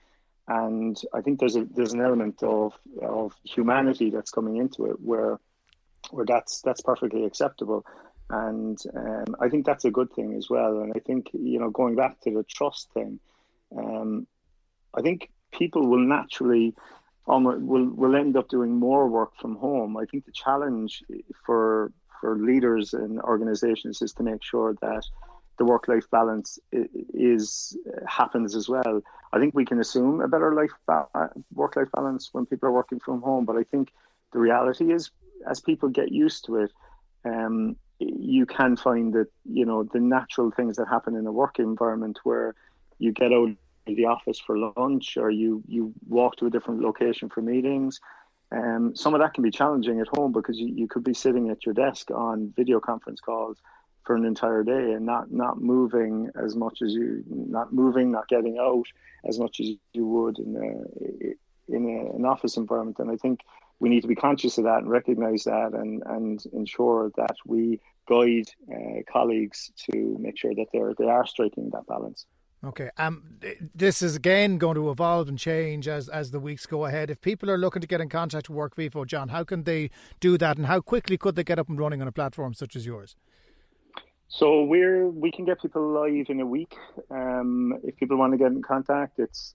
and 0.47 0.99
I 1.13 1.21
think 1.21 1.39
there's 1.39 1.55
a 1.55 1.65
there's 1.65 1.93
an 1.93 2.01
element 2.01 2.43
of 2.43 2.73
of 3.01 3.33
humanity 3.43 4.09
that's 4.09 4.31
coming 4.31 4.57
into 4.57 4.85
it 4.85 4.99
where 5.01 5.39
where 6.11 6.25
that's 6.25 6.61
that's 6.61 6.81
perfectly 6.81 7.25
acceptable. 7.25 7.85
And 8.29 8.77
um, 8.93 9.35
I 9.39 9.47
think 9.47 9.65
that's 9.65 9.85
a 9.85 9.91
good 9.91 10.11
thing 10.11 10.35
as 10.35 10.49
well. 10.49 10.81
And 10.81 10.91
I 10.95 10.99
think 10.99 11.29
you 11.33 11.59
know 11.59 11.69
going 11.69 11.95
back 11.95 12.19
to 12.21 12.31
the 12.31 12.43
trust 12.43 12.91
thing, 12.93 13.19
um, 13.77 14.27
I 14.93 15.01
think 15.01 15.29
people 15.51 15.87
will 15.87 16.05
naturally 16.05 16.75
um, 17.27 17.43
will 17.43 17.89
will 17.89 18.15
end 18.15 18.37
up 18.37 18.47
doing 18.49 18.75
more 18.75 19.07
work 19.07 19.31
from 19.39 19.55
home. 19.55 19.97
I 19.97 20.05
think 20.05 20.25
the 20.25 20.31
challenge 20.31 21.03
for 21.45 21.91
for 22.19 22.37
leaders 22.37 22.93
and 22.93 23.19
organizations 23.21 24.01
is 24.01 24.13
to 24.13 24.23
make 24.23 24.43
sure 24.43 24.75
that 24.81 25.03
the 25.57 25.65
work 25.65 25.87
life 25.87 26.09
balance 26.11 26.59
is 26.71 27.77
happens 28.07 28.55
as 28.55 28.69
well. 28.69 29.01
I 29.33 29.39
think 29.39 29.53
we 29.53 29.65
can 29.65 29.79
assume 29.79 30.21
a 30.21 30.27
better 30.27 30.53
life 30.53 30.71
ba- 30.85 31.31
work 31.53 31.75
life 31.75 31.89
balance 31.93 32.29
when 32.31 32.45
people 32.45 32.69
are 32.69 32.71
working 32.71 32.99
from 32.99 33.21
home, 33.21 33.45
but 33.45 33.57
I 33.57 33.63
think 33.63 33.91
the 34.33 34.39
reality 34.39 34.93
is 34.93 35.11
as 35.47 35.59
people 35.59 35.89
get 35.89 36.11
used 36.11 36.45
to 36.45 36.57
it, 36.57 36.71
um, 37.25 37.75
you 37.99 38.45
can 38.45 38.75
find 38.75 39.13
that 39.13 39.27
you 39.45 39.65
know 39.65 39.83
the 39.83 39.99
natural 39.99 40.51
things 40.51 40.77
that 40.77 40.87
happen 40.87 41.15
in 41.15 41.25
a 41.25 41.31
work 41.31 41.59
environment 41.59 42.19
where 42.23 42.55
you 42.99 43.11
get 43.11 43.33
out 43.33 43.49
the 43.95 44.05
office 44.05 44.39
for 44.39 44.57
lunch 44.57 45.17
or 45.17 45.29
you 45.29 45.63
you 45.67 45.93
walk 46.07 46.35
to 46.37 46.45
a 46.45 46.49
different 46.49 46.81
location 46.81 47.29
for 47.29 47.41
meetings. 47.41 47.99
Um, 48.51 48.95
some 48.95 49.13
of 49.13 49.19
that 49.19 49.33
can 49.33 49.43
be 49.43 49.51
challenging 49.51 49.99
at 49.99 50.07
home 50.07 50.31
because 50.31 50.57
you, 50.57 50.67
you 50.73 50.87
could 50.87 51.03
be 51.03 51.13
sitting 51.13 51.49
at 51.49 51.65
your 51.65 51.73
desk 51.73 52.11
on 52.11 52.53
video 52.55 52.79
conference 52.79 53.19
calls 53.19 53.57
for 54.05 54.15
an 54.15 54.23
entire 54.23 54.63
day 54.63 54.93
and 54.93 55.05
not 55.05 55.31
not 55.31 55.61
moving 55.61 56.29
as 56.41 56.55
much 56.55 56.81
as 56.81 56.93
you 56.93 57.23
not 57.27 57.73
moving 57.73 58.11
not 58.11 58.27
getting 58.29 58.57
out 58.57 58.85
as 59.27 59.37
much 59.37 59.59
as 59.59 59.67
you 59.93 60.07
would 60.07 60.39
in 60.39 60.55
a, 60.55 61.75
in 61.75 61.85
a, 61.85 62.15
an 62.15 62.25
office 62.25 62.55
environment 62.55 62.99
and 62.99 63.11
I 63.11 63.17
think 63.17 63.41
we 63.79 63.89
need 63.89 64.01
to 64.01 64.07
be 64.07 64.15
conscious 64.15 64.57
of 64.57 64.63
that 64.63 64.79
and 64.79 64.89
recognize 64.89 65.43
that 65.43 65.73
and, 65.73 66.01
and 66.05 66.43
ensure 66.53 67.11
that 67.17 67.35
we 67.45 67.79
guide 68.07 68.49
uh, 68.73 69.01
colleagues 69.11 69.71
to 69.91 70.17
make 70.19 70.37
sure 70.37 70.55
that 70.55 70.67
they're 70.73 70.93
they 70.97 71.05
are 71.05 71.27
striking 71.27 71.69
that 71.71 71.85
balance. 71.87 72.25
Okay. 72.63 72.89
Um, 72.97 73.23
this 73.75 74.01
is 74.01 74.15
again 74.15 74.57
going 74.57 74.75
to 74.75 74.89
evolve 74.89 75.29
and 75.29 75.37
change 75.37 75.87
as 75.87 76.09
as 76.09 76.31
the 76.31 76.39
weeks 76.39 76.65
go 76.65 76.85
ahead. 76.85 77.09
If 77.09 77.21
people 77.21 77.51
are 77.51 77.57
looking 77.57 77.81
to 77.81 77.87
get 77.87 78.01
in 78.01 78.09
contact 78.09 78.49
with 78.49 78.57
WorkVivo, 78.57 79.05
John, 79.05 79.29
how 79.29 79.43
can 79.43 79.63
they 79.63 79.91
do 80.19 80.37
that, 80.39 80.57
and 80.57 80.65
how 80.65 80.81
quickly 80.81 81.17
could 81.17 81.35
they 81.35 81.43
get 81.43 81.59
up 81.59 81.69
and 81.69 81.79
running 81.79 82.01
on 82.01 82.07
a 82.07 82.11
platform 82.11 82.53
such 82.53 82.75
as 82.75 82.85
yours? 82.85 83.15
So 84.27 84.63
we're 84.63 85.07
we 85.07 85.31
can 85.31 85.45
get 85.45 85.61
people 85.61 85.87
live 85.87 86.29
in 86.29 86.39
a 86.39 86.45
week. 86.45 86.75
Um, 87.11 87.79
if 87.83 87.95
people 87.97 88.17
want 88.17 88.33
to 88.33 88.37
get 88.37 88.47
in 88.47 88.61
contact, 88.61 89.19
it's 89.19 89.53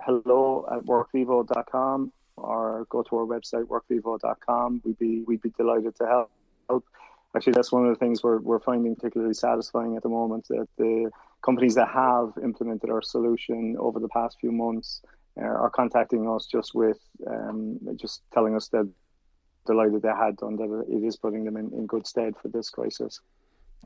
hello 0.00 0.66
at 0.72 0.84
workvivo.com 0.84 2.12
or 2.36 2.86
go 2.88 3.02
to 3.02 3.16
our 3.16 3.26
website 3.26 3.64
workvivo.com. 3.64 4.82
We'd 4.84 4.98
be 4.98 5.22
we'd 5.22 5.42
be 5.42 5.50
delighted 5.50 5.96
to 5.96 6.06
help. 6.06 6.84
Actually, 7.36 7.54
that's 7.54 7.72
one 7.72 7.84
of 7.84 7.92
the 7.92 7.98
things 7.98 8.22
we're 8.22 8.38
we're 8.38 8.60
finding 8.60 8.94
particularly 8.94 9.34
satisfying 9.34 9.96
at 9.96 10.02
the 10.02 10.08
moment 10.08 10.46
that 10.48 10.68
the 10.78 11.10
companies 11.44 11.74
that 11.74 11.88
have 11.88 12.32
implemented 12.42 12.90
our 12.90 13.02
solution 13.02 13.76
over 13.78 14.00
the 14.00 14.08
past 14.08 14.38
few 14.40 14.50
months 14.50 15.02
uh, 15.36 15.44
are 15.44 15.70
contacting 15.70 16.28
us 16.28 16.46
just 16.46 16.74
with 16.74 16.98
um, 17.26 17.78
just 17.96 18.22
telling 18.32 18.54
us 18.54 18.68
that 18.68 18.90
delighted 19.66 20.02
they 20.02 20.08
had 20.08 20.36
done 20.36 20.56
that 20.56 20.84
it 20.88 21.04
is 21.04 21.16
putting 21.16 21.44
them 21.44 21.56
in, 21.56 21.70
in 21.72 21.86
good 21.86 22.06
stead 22.06 22.34
for 22.40 22.48
this 22.48 22.70
crisis. 22.70 23.20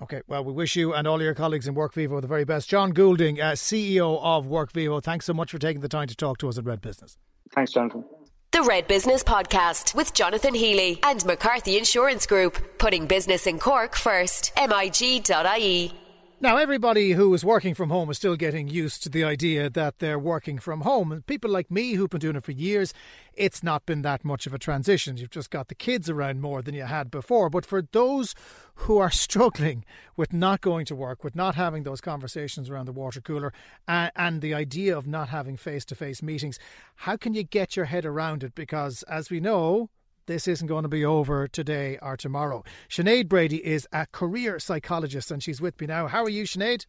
Okay, 0.00 0.22
well, 0.28 0.44
we 0.44 0.52
wish 0.52 0.76
you 0.76 0.94
and 0.94 1.08
all 1.08 1.20
your 1.20 1.34
colleagues 1.34 1.66
in 1.66 1.74
WorkVivo 1.74 2.20
the 2.20 2.28
very 2.28 2.44
best. 2.44 2.68
John 2.68 2.92
Goulding, 2.92 3.40
uh, 3.40 3.52
CEO 3.52 4.20
of 4.22 4.46
WorkVivo, 4.46 5.02
thanks 5.02 5.26
so 5.26 5.34
much 5.34 5.50
for 5.50 5.58
taking 5.58 5.80
the 5.80 5.88
time 5.88 6.06
to 6.06 6.14
talk 6.14 6.38
to 6.38 6.48
us 6.48 6.56
at 6.58 6.64
Red 6.64 6.80
Business. 6.80 7.16
Thanks, 7.52 7.72
Jonathan. 7.72 8.04
The 8.52 8.62
Red 8.62 8.86
Business 8.86 9.24
Podcast 9.24 9.94
with 9.94 10.14
Jonathan 10.14 10.54
Healy 10.54 11.00
and 11.02 11.24
McCarthy 11.26 11.76
Insurance 11.76 12.26
Group, 12.26 12.78
putting 12.78 13.06
business 13.06 13.46
in 13.46 13.58
Cork 13.58 13.96
first. 13.96 14.52
MIG.ie. 14.56 16.07
Now, 16.40 16.56
everybody 16.56 17.12
who 17.12 17.34
is 17.34 17.44
working 17.44 17.74
from 17.74 17.90
home 17.90 18.10
is 18.10 18.16
still 18.18 18.36
getting 18.36 18.68
used 18.68 19.02
to 19.02 19.08
the 19.08 19.24
idea 19.24 19.68
that 19.68 19.98
they're 19.98 20.20
working 20.20 20.60
from 20.60 20.82
home. 20.82 21.10
And 21.10 21.26
people 21.26 21.50
like 21.50 21.68
me 21.68 21.94
who've 21.94 22.08
been 22.08 22.20
doing 22.20 22.36
it 22.36 22.44
for 22.44 22.52
years, 22.52 22.94
it's 23.34 23.64
not 23.64 23.84
been 23.86 24.02
that 24.02 24.24
much 24.24 24.46
of 24.46 24.54
a 24.54 24.58
transition. 24.58 25.16
You've 25.16 25.30
just 25.30 25.50
got 25.50 25.66
the 25.66 25.74
kids 25.74 26.08
around 26.08 26.40
more 26.40 26.62
than 26.62 26.76
you 26.76 26.84
had 26.84 27.10
before. 27.10 27.50
But 27.50 27.66
for 27.66 27.82
those 27.82 28.36
who 28.76 28.98
are 28.98 29.10
struggling 29.26 29.84
with 30.16 30.32
not 30.32 30.60
going 30.60 30.86
to 30.86 30.94
work, 30.94 31.24
with 31.24 31.34
not 31.34 31.56
having 31.56 31.82
those 31.82 32.00
conversations 32.00 32.70
around 32.70 32.86
the 32.86 32.92
water 32.92 33.20
cooler, 33.20 33.52
and, 33.88 34.12
and 34.14 34.40
the 34.40 34.54
idea 34.54 34.96
of 34.96 35.08
not 35.08 35.30
having 35.30 35.56
face 35.56 35.84
to 35.86 35.96
face 35.96 36.22
meetings, 36.22 36.60
how 36.94 37.16
can 37.16 37.34
you 37.34 37.42
get 37.42 37.74
your 37.74 37.86
head 37.86 38.04
around 38.04 38.44
it? 38.44 38.54
Because 38.54 39.02
as 39.08 39.28
we 39.28 39.40
know, 39.40 39.90
this 40.28 40.46
isn't 40.46 40.68
going 40.68 40.84
to 40.84 40.88
be 40.88 41.04
over 41.04 41.48
today 41.48 41.98
or 42.00 42.16
tomorrow. 42.16 42.62
Sinead 42.88 43.28
Brady 43.28 43.66
is 43.66 43.88
a 43.92 44.06
career 44.06 44.60
psychologist 44.60 45.32
and 45.32 45.42
she's 45.42 45.60
with 45.60 45.80
me 45.80 45.88
now. 45.88 46.06
How 46.06 46.22
are 46.22 46.28
you, 46.28 46.44
Sinead? 46.44 46.86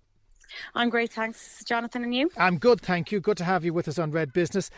I'm 0.75 0.89
great, 0.89 1.12
thanks, 1.12 1.63
Jonathan, 1.63 2.04
and 2.04 2.13
you? 2.13 2.30
I'm 2.38 2.58
good, 2.58 2.82
thank 2.82 3.12
you. 3.12 3.19
Good 3.19 3.38
to 3.38 3.43
have 3.45 3.65
you 3.65 3.73
with 3.73 3.88
us 3.88 3.97
on 3.97 4.12
Red 4.12 4.34
Business. 4.34 4.69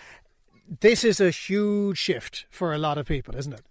This 0.79 1.03
is 1.03 1.19
a 1.19 1.31
huge 1.31 1.97
shift 1.97 2.45
for 2.49 2.73
a 2.73 2.77
lot 2.77 2.97
of 2.97 3.05
people, 3.05 3.35
isn't 3.35 3.53
it? 3.53 3.65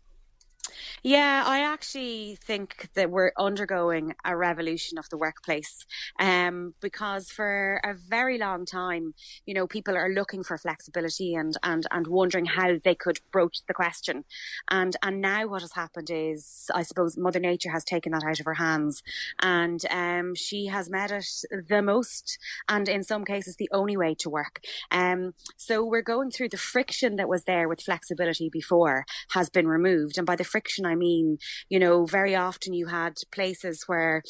Yeah, 1.03 1.44
I 1.46 1.61
actually 1.61 2.37
think 2.42 2.90
that 2.94 3.11
we're 3.11 3.33
undergoing 3.38 4.14
a 4.25 4.37
revolution 4.37 4.99
of 4.99 5.09
the 5.09 5.16
workplace 5.16 5.87
um, 6.18 6.75
because 6.81 7.31
for 7.31 7.81
a 7.85 7.94
very 7.94 8.37
long 8.37 8.66
time, 8.66 9.14
you 9.46 9.55
know, 9.55 9.66
people 9.66 9.96
are 9.96 10.12
looking 10.12 10.42
for 10.42 10.59
flexibility 10.59 11.35
and, 11.35 11.57
and, 11.62 11.87
and 11.90 12.07
wondering 12.07 12.44
how 12.44 12.77
they 12.83 12.94
could 12.94 13.20
broach 13.33 13.62
the 13.66 13.75
question. 13.75 14.25
And, 14.70 14.96
and 15.03 15.20
now 15.20 15.46
what 15.46 15.62
has 15.62 15.73
happened 15.73 16.11
is, 16.11 16.66
I 16.75 16.83
suppose, 16.83 17.16
Mother 17.16 17.40
Nature 17.40 17.70
has 17.70 17.85
taken 17.85 18.12
that 18.12 18.25
out 18.25 18.40
of 18.40 18.46
her 18.46 18.55
hands 18.55 19.03
and 19.40 19.81
um, 19.90 20.35
she 20.35 20.66
has 20.66 20.90
made 20.90 21.11
it 21.11 21.27
the 21.68 21.83
most 21.83 22.38
and 22.68 22.88
in 22.88 23.03
some 23.03 23.25
cases 23.25 23.57
the 23.57 23.70
only 23.73 23.96
way 23.96 24.14
to 24.16 24.29
work. 24.29 24.61
Um, 24.90 25.33
so 25.57 25.85
we're 25.85 26.03
going 26.03 26.31
through 26.31 26.51
the 26.51 26.59
friction 26.59 27.16
that 27.16 27.29
was 27.29 27.44
there 27.44 27.68
with 27.68 27.81
flexibility 27.81 28.51
before 28.51 29.07
has 29.31 29.49
been 29.49 29.66
removed. 29.66 30.18
And 30.18 30.27
by 30.27 30.37
the 30.37 30.44
friction, 30.51 30.85
I 30.87 30.95
mean, 30.95 31.39
you 31.69 31.79
know, 31.79 32.05
very 32.07 32.35
often 32.35 32.73
you 32.73 32.87
had 32.87 33.15
places 33.33 33.85
where 33.87 34.23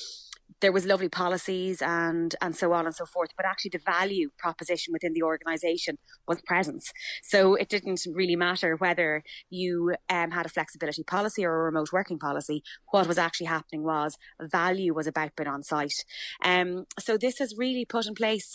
there 0.60 0.72
was 0.72 0.86
lovely 0.86 1.08
policies 1.08 1.80
and 1.80 2.34
and 2.40 2.54
so 2.56 2.72
on 2.72 2.86
and 2.86 2.94
so 2.94 3.06
forth 3.06 3.30
but 3.36 3.46
actually 3.46 3.70
the 3.70 3.78
value 3.78 4.30
proposition 4.38 4.92
within 4.92 5.12
the 5.12 5.22
organization 5.22 5.96
was 6.26 6.40
presence. 6.42 6.92
So 7.22 7.54
it 7.54 7.68
didn't 7.68 8.06
really 8.12 8.36
matter 8.36 8.76
whether 8.76 9.22
you 9.48 9.94
um, 10.08 10.30
had 10.30 10.46
a 10.46 10.50
flexibility 10.50 11.02
policy 11.02 11.44
or 11.44 11.54
a 11.54 11.64
remote 11.64 11.92
working 11.92 12.18
policy. 12.18 12.62
What 12.90 13.06
was 13.06 13.18
actually 13.18 13.46
happening 13.46 13.84
was 13.84 14.16
value 14.40 14.94
was 14.94 15.06
about 15.06 15.36
being 15.36 15.48
on 15.48 15.62
site. 15.62 16.04
Um, 16.44 16.86
so 16.98 17.16
this 17.16 17.38
has 17.38 17.54
really 17.56 17.84
put 17.84 18.06
in 18.06 18.14
place 18.14 18.54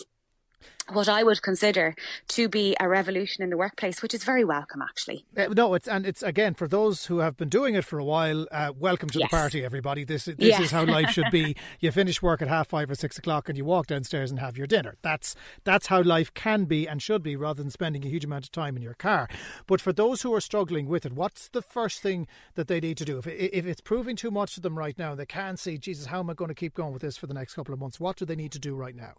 what 0.92 1.08
I 1.08 1.22
would 1.24 1.42
consider 1.42 1.94
to 2.28 2.48
be 2.48 2.76
a 2.78 2.88
revolution 2.88 3.42
in 3.42 3.50
the 3.50 3.56
workplace, 3.56 4.02
which 4.02 4.14
is 4.14 4.22
very 4.22 4.44
welcome, 4.44 4.80
actually. 4.82 5.24
Uh, 5.36 5.48
no, 5.48 5.74
it's 5.74 5.88
and 5.88 6.06
it's 6.06 6.22
again 6.22 6.54
for 6.54 6.68
those 6.68 7.06
who 7.06 7.18
have 7.18 7.36
been 7.36 7.48
doing 7.48 7.74
it 7.74 7.84
for 7.84 7.98
a 7.98 8.04
while. 8.04 8.46
Uh, 8.52 8.72
welcome 8.76 9.08
to 9.10 9.18
yes. 9.18 9.30
the 9.30 9.36
party, 9.36 9.64
everybody. 9.64 10.04
This 10.04 10.26
this 10.26 10.36
yeah. 10.38 10.62
is 10.62 10.70
how 10.70 10.84
life 10.84 11.10
should 11.10 11.30
be. 11.32 11.56
you 11.80 11.90
finish 11.90 12.22
work 12.22 12.40
at 12.40 12.48
half 12.48 12.68
five 12.68 12.90
or 12.90 12.94
six 12.94 13.18
o'clock, 13.18 13.48
and 13.48 13.58
you 13.58 13.64
walk 13.64 13.88
downstairs 13.88 14.30
and 14.30 14.38
have 14.38 14.56
your 14.56 14.66
dinner. 14.66 14.96
That's 15.02 15.34
that's 15.64 15.88
how 15.88 16.02
life 16.02 16.32
can 16.34 16.64
be 16.66 16.86
and 16.86 17.02
should 17.02 17.22
be, 17.22 17.34
rather 17.34 17.62
than 17.62 17.70
spending 17.70 18.04
a 18.04 18.08
huge 18.08 18.24
amount 18.24 18.44
of 18.44 18.52
time 18.52 18.76
in 18.76 18.82
your 18.82 18.94
car. 18.94 19.28
But 19.66 19.80
for 19.80 19.92
those 19.92 20.22
who 20.22 20.32
are 20.34 20.40
struggling 20.40 20.86
with 20.86 21.04
it, 21.04 21.12
what's 21.12 21.48
the 21.48 21.62
first 21.62 22.00
thing 22.00 22.28
that 22.54 22.68
they 22.68 22.80
need 22.80 22.96
to 22.98 23.04
do 23.04 23.18
if 23.18 23.26
if 23.26 23.66
it's 23.66 23.80
proving 23.80 24.14
too 24.14 24.30
much 24.30 24.54
to 24.54 24.60
them 24.60 24.78
right 24.78 24.96
now? 24.96 25.14
They 25.16 25.26
can't 25.26 25.58
see, 25.58 25.78
Jesus, 25.78 26.06
how 26.06 26.20
am 26.20 26.30
I 26.30 26.34
going 26.34 26.48
to 26.48 26.54
keep 26.54 26.74
going 26.74 26.92
with 26.92 27.02
this 27.02 27.16
for 27.16 27.26
the 27.26 27.34
next 27.34 27.54
couple 27.54 27.74
of 27.74 27.80
months? 27.80 27.98
What 27.98 28.16
do 28.16 28.24
they 28.24 28.36
need 28.36 28.52
to 28.52 28.60
do 28.60 28.76
right 28.76 28.94
now? 28.94 29.14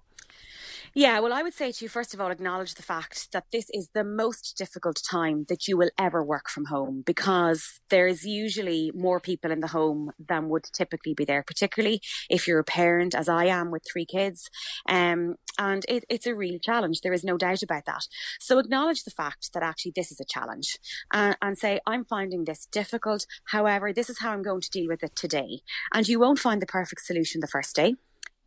Yeah, 0.94 1.20
well, 1.20 1.34
I 1.34 1.44
would 1.44 1.54
say 1.54 1.72
to 1.72 1.86
you, 1.86 1.90
first 1.90 2.14
of 2.14 2.22
all, 2.22 2.32
acknowledge 2.32 2.76
the 2.76 2.84
fact 2.84 3.32
that 3.32 3.46
this 3.52 3.70
is 3.72 3.90
the 3.94 4.04
most 4.04 4.58
difficult 4.58 5.02
time 5.10 5.46
that 5.50 5.68
you 5.68 5.78
will 5.78 5.92
ever 5.98 6.24
work 6.24 6.50
from 6.50 6.66
home 6.66 7.04
because 7.06 7.80
there's 7.90 8.26
usually 8.26 8.92
more 8.96 9.20
people 9.20 9.52
in 9.52 9.60
the 9.60 9.68
home 9.68 10.12
than 10.18 10.50
would 10.50 10.64
typically 10.74 11.14
be 11.14 11.26
there, 11.26 11.44
particularly 11.44 12.02
if 12.30 12.48
you're 12.48 12.60
a 12.60 12.64
parent, 12.64 13.14
as 13.14 13.30
I 13.30 13.46
am 13.46 13.70
with 13.70 13.84
three 13.92 14.06
kids. 14.06 14.50
Um, 14.88 15.36
and 15.60 15.86
it, 15.90 16.06
it's 16.10 16.28
a 16.28 16.36
real 16.36 16.60
challenge. 16.60 17.02
There 17.02 17.14
is 17.14 17.24
no 17.24 17.38
doubt 17.38 17.64
about 17.64 17.86
that. 17.86 18.08
So 18.40 18.58
acknowledge 18.60 19.04
the 19.04 19.12
fact 19.12 19.54
that 19.54 19.64
actually 19.64 19.94
this 19.96 20.12
is 20.12 20.20
a 20.20 20.26
challenge 20.26 20.78
uh, 21.12 21.34
and 21.42 21.58
say, 21.58 21.80
I'm 21.86 22.06
finding 22.06 22.46
this 22.46 22.66
difficult. 22.66 23.26
However, 23.46 23.92
this 23.92 24.10
is 24.10 24.20
how 24.20 24.32
I'm 24.32 24.44
going 24.44 24.62
to 24.62 24.70
deal 24.70 24.88
with 24.88 25.04
it 25.04 25.16
today. 25.16 25.62
And 25.94 26.08
you 26.08 26.20
won't 26.20 26.40
find 26.40 26.62
the 26.62 26.68
perfect 26.68 27.02
solution 27.02 27.42
the 27.42 27.48
first 27.48 27.76
day 27.76 27.96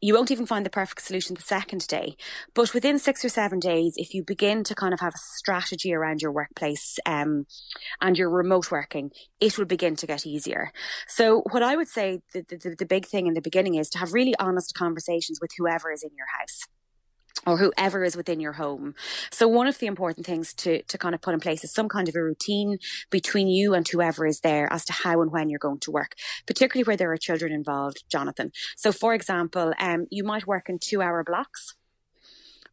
you 0.01 0.15
won't 0.15 0.31
even 0.31 0.47
find 0.47 0.65
the 0.65 0.71
perfect 0.71 1.03
solution 1.03 1.35
the 1.35 1.43
second 1.43 1.87
day. 1.87 2.17
But 2.55 2.73
within 2.75 2.99
six 2.99 3.25
or 3.25 3.29
seven 3.29 3.59
days, 3.59 3.95
if 3.97 4.15
you 4.15 4.25
begin 4.25 4.65
to 4.65 4.75
kind 4.75 4.95
of 4.95 5.01
have 5.01 5.15
a 5.15 5.19
strategy 5.19 5.93
around 5.93 6.23
your 6.23 6.33
workplace 6.33 6.99
um, 7.07 7.47
and 8.01 8.17
your 8.17 8.31
remote 8.31 8.71
working, 8.71 9.11
it 9.41 9.59
will 9.59 9.67
begin 9.67 9.97
to 9.97 10.07
get 10.07 10.27
easier. 10.27 10.73
So, 11.07 11.43
what 11.51 11.63
I 11.63 11.77
would 11.77 11.89
say 11.89 12.21
the, 12.33 12.43
the, 12.49 12.77
the 12.79 12.87
big 12.87 13.07
thing 13.07 13.27
in 13.27 13.35
the 13.35 13.41
beginning 13.41 13.75
is 13.75 13.91
to 13.91 13.99
have 13.99 14.13
really 14.13 14.35
honest 14.39 14.75
conversations 14.75 15.39
with 15.41 15.51
whoever 15.59 15.93
is 15.93 16.03
in 16.03 16.11
your 16.17 16.27
house 16.39 16.67
or 17.47 17.59
whoever 17.59 18.05
is 18.05 18.17
within 18.17 18.41
your 18.41 18.53
home. 18.53 18.95
So 19.31 19.49
one 19.49 19.67
of 19.67 19.79
the 19.79 19.87
important 19.87 20.27
things 20.27 20.53
to, 20.55 20.83
to 20.83 20.99
kind 20.99 21.15
of 21.15 21.21
put 21.21 21.35
in 21.35 21.41
place 21.41 21.65
is 21.65 21.73
some 21.73 21.89
kind 21.89 22.09
of 22.09 22.15
a 22.15 22.23
routine 22.23 22.79
between 23.11 23.49
you 23.49 23.75
and 23.75 23.87
whoever 23.87 24.27
is 24.27 24.41
there 24.41 24.71
as 24.73 24.85
to 24.87 24.93
how 24.93 25.23
and 25.23 25.33
when 25.33 25.49
you're 25.49 25.59
going 25.59 25.81
to 25.81 25.91
work, 25.91 26.15
particularly 26.47 26.85
where 26.85 26.97
there 26.97 27.13
are 27.13 27.17
children 27.17 27.53
involved, 27.53 28.05
Jonathan. 28.11 28.53
So 28.77 28.93
for 28.93 29.15
example, 29.15 29.73
um, 29.79 30.07
you 30.11 30.25
might 30.25 30.47
work 30.47 30.69
in 30.69 30.79
two 30.79 31.03
hour 31.03 31.25
blocks 31.25 31.75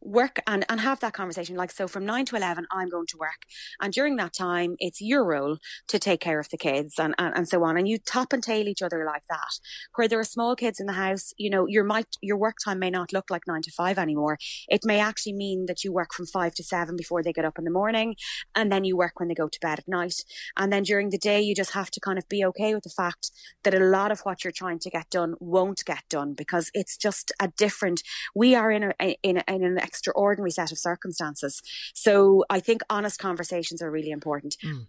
work 0.00 0.40
and, 0.46 0.64
and 0.68 0.80
have 0.80 1.00
that 1.00 1.12
conversation. 1.12 1.56
Like, 1.56 1.70
so 1.70 1.88
from 1.88 2.06
nine 2.06 2.24
to 2.26 2.36
11, 2.36 2.66
I'm 2.70 2.88
going 2.88 3.06
to 3.08 3.16
work. 3.18 3.42
And 3.80 3.92
during 3.92 4.16
that 4.16 4.32
time, 4.32 4.76
it's 4.78 5.00
your 5.00 5.24
role 5.24 5.58
to 5.88 5.98
take 5.98 6.20
care 6.20 6.40
of 6.40 6.48
the 6.50 6.56
kids 6.56 6.94
and, 6.98 7.14
and, 7.18 7.36
and 7.36 7.48
so 7.48 7.64
on. 7.64 7.76
And 7.76 7.88
you 7.88 7.98
top 7.98 8.32
and 8.32 8.42
tail 8.42 8.68
each 8.68 8.82
other 8.82 9.04
like 9.04 9.24
that. 9.28 9.58
Where 9.94 10.08
there 10.08 10.20
are 10.20 10.24
small 10.24 10.56
kids 10.56 10.80
in 10.80 10.86
the 10.86 10.92
house, 10.92 11.32
you 11.36 11.50
know, 11.50 11.66
your 11.66 11.84
might, 11.84 12.16
your 12.22 12.36
work 12.36 12.56
time 12.64 12.78
may 12.78 12.90
not 12.90 13.12
look 13.12 13.30
like 13.30 13.42
nine 13.46 13.62
to 13.62 13.70
five 13.72 13.98
anymore. 13.98 14.38
It 14.68 14.82
may 14.84 15.00
actually 15.00 15.34
mean 15.34 15.66
that 15.66 15.84
you 15.84 15.92
work 15.92 16.12
from 16.14 16.26
five 16.26 16.54
to 16.54 16.64
seven 16.64 16.96
before 16.96 17.22
they 17.22 17.32
get 17.32 17.44
up 17.44 17.58
in 17.58 17.64
the 17.64 17.70
morning. 17.70 18.14
And 18.54 18.70
then 18.70 18.84
you 18.84 18.96
work 18.96 19.18
when 19.18 19.28
they 19.28 19.34
go 19.34 19.48
to 19.48 19.60
bed 19.60 19.80
at 19.80 19.88
night. 19.88 20.14
And 20.56 20.72
then 20.72 20.82
during 20.82 21.10
the 21.10 21.18
day, 21.18 21.40
you 21.40 21.54
just 21.54 21.72
have 21.72 21.90
to 21.90 22.00
kind 22.00 22.18
of 22.18 22.28
be 22.28 22.44
okay 22.44 22.74
with 22.74 22.84
the 22.84 22.90
fact 22.90 23.30
that 23.64 23.74
a 23.74 23.80
lot 23.80 24.12
of 24.12 24.20
what 24.20 24.44
you're 24.44 24.52
trying 24.52 24.78
to 24.80 24.90
get 24.90 25.10
done 25.10 25.34
won't 25.40 25.84
get 25.84 26.04
done 26.08 26.34
because 26.34 26.70
it's 26.74 26.96
just 26.96 27.32
a 27.40 27.48
different, 27.48 28.02
we 28.34 28.54
are 28.54 28.70
in 28.70 28.92
a, 29.00 29.16
in, 29.22 29.42
in 29.48 29.64
an 29.64 29.78
extraordinary 29.88 30.50
set 30.50 30.70
of 30.70 30.78
circumstances. 30.78 31.60
So 31.94 32.44
I 32.50 32.60
think 32.60 32.82
honest 32.88 33.18
conversations 33.18 33.82
are 33.82 33.90
really 33.90 34.10
important. 34.10 34.56
Mm. 34.64 34.86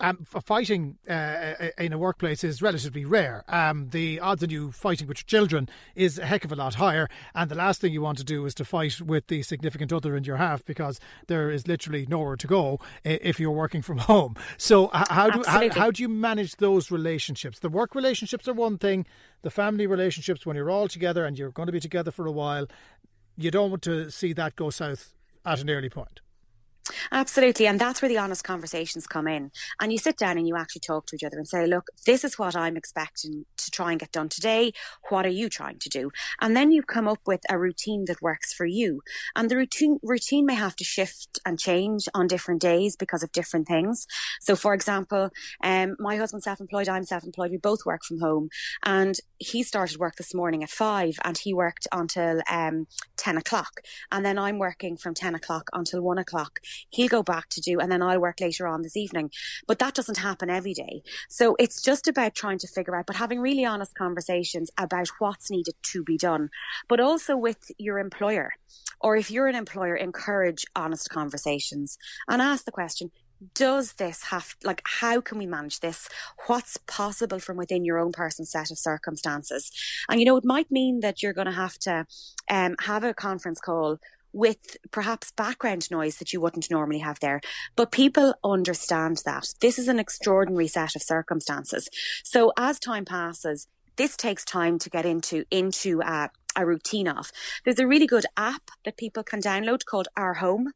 um, 0.00 0.24
fighting 0.44 0.96
uh, 1.08 1.12
uh, 1.12 1.70
in 1.78 1.92
a 1.92 1.98
workplace 1.98 2.44
is 2.44 2.62
relatively 2.62 3.04
rare. 3.04 3.44
Um, 3.48 3.88
the 3.90 4.20
odds 4.20 4.42
of 4.42 4.52
you 4.52 4.70
fighting 4.70 5.08
with 5.08 5.18
your 5.18 5.26
children 5.26 5.68
is 5.94 6.18
a 6.18 6.26
heck 6.26 6.44
of 6.44 6.52
a 6.52 6.56
lot 6.56 6.74
higher. 6.74 7.08
And 7.34 7.50
the 7.50 7.56
last 7.56 7.80
thing 7.80 7.92
you 7.92 8.02
want 8.02 8.18
to 8.18 8.24
do 8.24 8.46
is 8.46 8.54
to 8.54 8.64
fight 8.64 9.00
with 9.00 9.26
the 9.26 9.42
significant 9.42 9.92
other 9.92 10.16
in 10.16 10.24
your 10.24 10.36
half 10.36 10.64
because 10.64 11.00
there 11.26 11.50
is 11.50 11.66
literally 11.66 12.06
nowhere 12.06 12.36
to 12.36 12.46
go 12.46 12.78
if 13.04 13.40
you're 13.40 13.50
working 13.50 13.82
from 13.82 13.98
home. 14.12 14.36
So, 14.56 14.90
how 14.92 15.30
do 15.30 15.42
how, 15.46 15.68
how 15.70 15.90
do 15.90 16.02
you 16.02 16.08
manage 16.08 16.56
those 16.56 16.90
relationships? 16.90 17.58
The 17.58 17.68
work 17.68 17.94
relationships 17.94 18.46
are 18.46 18.54
one 18.54 18.78
thing. 18.78 19.06
The 19.42 19.50
family 19.50 19.86
relationships, 19.86 20.44
when 20.44 20.56
you're 20.56 20.70
all 20.70 20.88
together 20.88 21.24
and 21.24 21.38
you're 21.38 21.50
going 21.50 21.66
to 21.66 21.72
be 21.72 21.80
together 21.80 22.10
for 22.10 22.26
a 22.26 22.32
while, 22.32 22.66
you 23.38 23.50
don't 23.50 23.70
want 23.70 23.82
to 23.82 24.10
see 24.10 24.32
that 24.32 24.56
go 24.56 24.68
south 24.68 25.14
at 25.46 25.60
an 25.60 25.70
early 25.70 25.88
point. 25.88 26.20
Absolutely. 27.12 27.66
And 27.66 27.80
that's 27.80 28.00
where 28.02 28.08
the 28.08 28.18
honest 28.18 28.44
conversations 28.44 29.06
come 29.06 29.26
in. 29.26 29.50
And 29.80 29.92
you 29.92 29.98
sit 29.98 30.16
down 30.16 30.38
and 30.38 30.46
you 30.46 30.56
actually 30.56 30.80
talk 30.80 31.06
to 31.06 31.16
each 31.16 31.24
other 31.24 31.36
and 31.36 31.48
say, 31.48 31.66
look, 31.66 31.88
this 32.06 32.24
is 32.24 32.38
what 32.38 32.56
I'm 32.56 32.76
expecting 32.76 33.44
to 33.56 33.70
try 33.70 33.90
and 33.90 34.00
get 34.00 34.12
done 34.12 34.28
today. 34.28 34.72
What 35.08 35.26
are 35.26 35.30
you 35.30 35.48
trying 35.48 35.78
to 35.80 35.88
do? 35.88 36.10
And 36.40 36.56
then 36.56 36.70
you 36.70 36.82
come 36.82 37.08
up 37.08 37.20
with 37.26 37.40
a 37.48 37.58
routine 37.58 38.04
that 38.06 38.22
works 38.22 38.52
for 38.52 38.66
you. 38.66 39.02
And 39.36 39.50
the 39.50 39.56
routine, 39.56 39.98
routine 40.02 40.46
may 40.46 40.54
have 40.54 40.76
to 40.76 40.84
shift 40.84 41.38
and 41.44 41.58
change 41.58 42.08
on 42.14 42.26
different 42.26 42.60
days 42.60 42.96
because 42.96 43.22
of 43.22 43.32
different 43.32 43.66
things. 43.66 44.06
So, 44.40 44.56
for 44.56 44.74
example, 44.74 45.30
um, 45.62 45.96
my 45.98 46.16
husband's 46.16 46.44
self 46.44 46.60
employed, 46.60 46.88
I'm 46.88 47.04
self 47.04 47.24
employed. 47.24 47.50
We 47.50 47.58
both 47.58 47.84
work 47.84 48.02
from 48.04 48.20
home. 48.20 48.48
And 48.84 49.16
he 49.38 49.62
started 49.62 49.98
work 49.98 50.16
this 50.16 50.34
morning 50.34 50.62
at 50.62 50.70
five 50.70 51.18
and 51.24 51.38
he 51.38 51.54
worked 51.54 51.86
until 51.92 52.42
um, 52.50 52.86
10 53.16 53.36
o'clock. 53.36 53.80
And 54.10 54.24
then 54.24 54.38
I'm 54.38 54.58
working 54.58 54.96
from 54.96 55.14
10 55.14 55.34
o'clock 55.34 55.68
until 55.72 56.00
one 56.00 56.18
o'clock 56.18 56.60
he'll 56.90 57.08
go 57.08 57.22
back 57.22 57.48
to 57.50 57.60
do, 57.60 57.78
and 57.80 57.90
then 57.90 58.02
I'll 58.02 58.20
work 58.20 58.40
later 58.40 58.66
on 58.66 58.82
this 58.82 58.96
evening. 58.96 59.30
But 59.66 59.78
that 59.78 59.94
doesn't 59.94 60.18
happen 60.18 60.50
every 60.50 60.74
day. 60.74 61.02
So 61.28 61.56
it's 61.58 61.82
just 61.82 62.08
about 62.08 62.34
trying 62.34 62.58
to 62.58 62.68
figure 62.68 62.96
out, 62.96 63.06
but 63.06 63.16
having 63.16 63.40
really 63.40 63.64
honest 63.64 63.94
conversations 63.94 64.70
about 64.78 65.08
what's 65.18 65.50
needed 65.50 65.74
to 65.92 66.02
be 66.02 66.16
done, 66.16 66.50
but 66.88 67.00
also 67.00 67.36
with 67.36 67.70
your 67.78 67.98
employer. 67.98 68.52
Or 69.00 69.16
if 69.16 69.30
you're 69.30 69.46
an 69.46 69.54
employer, 69.54 69.94
encourage 69.94 70.66
honest 70.74 71.08
conversations 71.08 71.98
and 72.28 72.42
ask 72.42 72.64
the 72.64 72.72
question, 72.72 73.12
does 73.54 73.94
this 73.94 74.24
have 74.24 74.56
like 74.64 74.82
how 74.84 75.20
can 75.20 75.38
we 75.38 75.46
manage 75.46 75.80
this 75.80 76.08
what's 76.46 76.76
possible 76.76 77.38
from 77.38 77.56
within 77.56 77.84
your 77.84 77.98
own 77.98 78.12
personal 78.12 78.46
set 78.46 78.70
of 78.70 78.78
circumstances 78.78 79.70
and 80.08 80.18
you 80.18 80.26
know 80.26 80.36
it 80.36 80.44
might 80.44 80.70
mean 80.70 81.00
that 81.00 81.22
you're 81.22 81.32
going 81.32 81.46
to 81.46 81.52
have 81.52 81.78
to 81.78 82.04
um, 82.50 82.74
have 82.80 83.04
a 83.04 83.14
conference 83.14 83.60
call 83.60 83.98
with 84.32 84.76
perhaps 84.90 85.32
background 85.32 85.90
noise 85.90 86.16
that 86.16 86.32
you 86.32 86.40
wouldn't 86.40 86.70
normally 86.70 86.98
have 86.98 87.20
there. 87.20 87.40
But 87.76 87.92
people 87.92 88.34
understand 88.44 89.22
that. 89.24 89.54
This 89.60 89.78
is 89.78 89.88
an 89.88 89.98
extraordinary 89.98 90.68
set 90.68 90.96
of 90.96 91.02
circumstances. 91.02 91.88
So 92.24 92.52
as 92.56 92.78
time 92.78 93.04
passes, 93.04 93.66
this 93.96 94.16
takes 94.16 94.44
time 94.44 94.78
to 94.78 94.90
get 94.90 95.04
into 95.04 95.44
into 95.50 96.00
a, 96.02 96.30
a 96.56 96.64
routine 96.64 97.08
of. 97.08 97.32
There's 97.64 97.80
a 97.80 97.86
really 97.86 98.06
good 98.06 98.26
app 98.36 98.70
that 98.84 98.96
people 98.96 99.24
can 99.24 99.40
download 99.40 99.84
called 99.84 100.08
Our 100.16 100.34
Home 100.34 100.72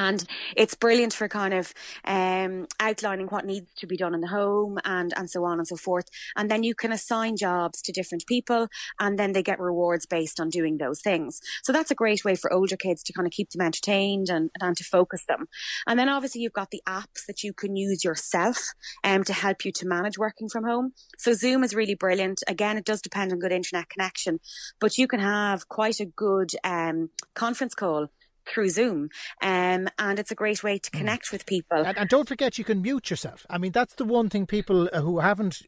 and 0.00 0.24
it's 0.56 0.74
brilliant 0.74 1.12
for 1.12 1.28
kind 1.28 1.54
of 1.54 1.74
um, 2.04 2.66
outlining 2.80 3.26
what 3.26 3.44
needs 3.44 3.70
to 3.76 3.86
be 3.86 3.96
done 3.96 4.14
in 4.14 4.20
the 4.20 4.28
home 4.28 4.78
and 4.84 5.12
and 5.16 5.28
so 5.28 5.44
on 5.44 5.58
and 5.58 5.66
so 5.66 5.76
forth. 5.76 6.06
And 6.36 6.50
then 6.50 6.62
you 6.62 6.74
can 6.74 6.92
assign 6.92 7.36
jobs 7.36 7.82
to 7.82 7.92
different 7.92 8.24
people 8.26 8.68
and 8.98 9.18
then 9.18 9.32
they 9.32 9.42
get 9.42 9.60
rewards 9.60 10.06
based 10.06 10.40
on 10.40 10.48
doing 10.48 10.78
those 10.78 11.00
things. 11.00 11.40
So 11.62 11.72
that's 11.72 11.90
a 11.90 11.94
great 11.94 12.24
way 12.24 12.34
for 12.34 12.52
older 12.52 12.76
kids 12.76 13.02
to 13.04 13.12
kind 13.12 13.26
of 13.26 13.32
keep 13.32 13.50
them 13.50 13.66
entertained 13.66 14.28
and, 14.30 14.50
and 14.60 14.76
to 14.76 14.84
focus 14.84 15.24
them. 15.28 15.46
And 15.86 15.98
then 15.98 16.08
obviously 16.08 16.40
you've 16.40 16.52
got 16.52 16.70
the 16.70 16.82
apps 16.88 17.26
that 17.28 17.42
you 17.42 17.52
can 17.52 17.76
use 17.76 18.04
yourself 18.04 18.58
um, 19.04 19.24
to 19.24 19.32
help 19.32 19.64
you 19.64 19.72
to 19.72 19.86
manage 19.86 20.18
working 20.18 20.48
from 20.48 20.64
home. 20.64 20.92
So 21.18 21.34
zoom 21.34 21.62
is 21.62 21.74
really 21.74 21.94
brilliant. 21.94 22.42
Again 22.48 22.76
it 22.78 22.84
does 22.84 23.02
depend 23.02 23.32
on 23.32 23.38
good 23.38 23.52
internet 23.52 23.88
connection 23.90 24.40
but 24.80 24.96
you 24.98 25.06
can 25.06 25.20
have 25.20 25.68
quite 25.68 26.00
a 26.00 26.06
good 26.06 26.50
um, 26.64 27.10
conference 27.34 27.74
call 27.74 28.08
through 28.50 28.70
Zoom. 28.70 29.10
Um, 29.42 29.88
and 29.98 30.18
it's 30.18 30.30
a 30.30 30.34
great 30.34 30.62
way 30.62 30.78
to 30.78 30.90
mm. 30.90 30.98
connect 30.98 31.32
with 31.32 31.46
people. 31.46 31.84
And, 31.84 31.96
and, 31.96 32.08
don't 32.08 32.28
forget, 32.28 32.58
you 32.58 32.64
can 32.64 32.82
mute 32.82 33.10
yourself. 33.10 33.46
I 33.48 33.58
mean, 33.58 33.72
that's 33.72 33.94
the 33.94 34.04
one 34.04 34.28
thing 34.28 34.46
people 34.46 34.88
uh, 34.92 35.00
who 35.00 35.20
haven't 35.20 35.62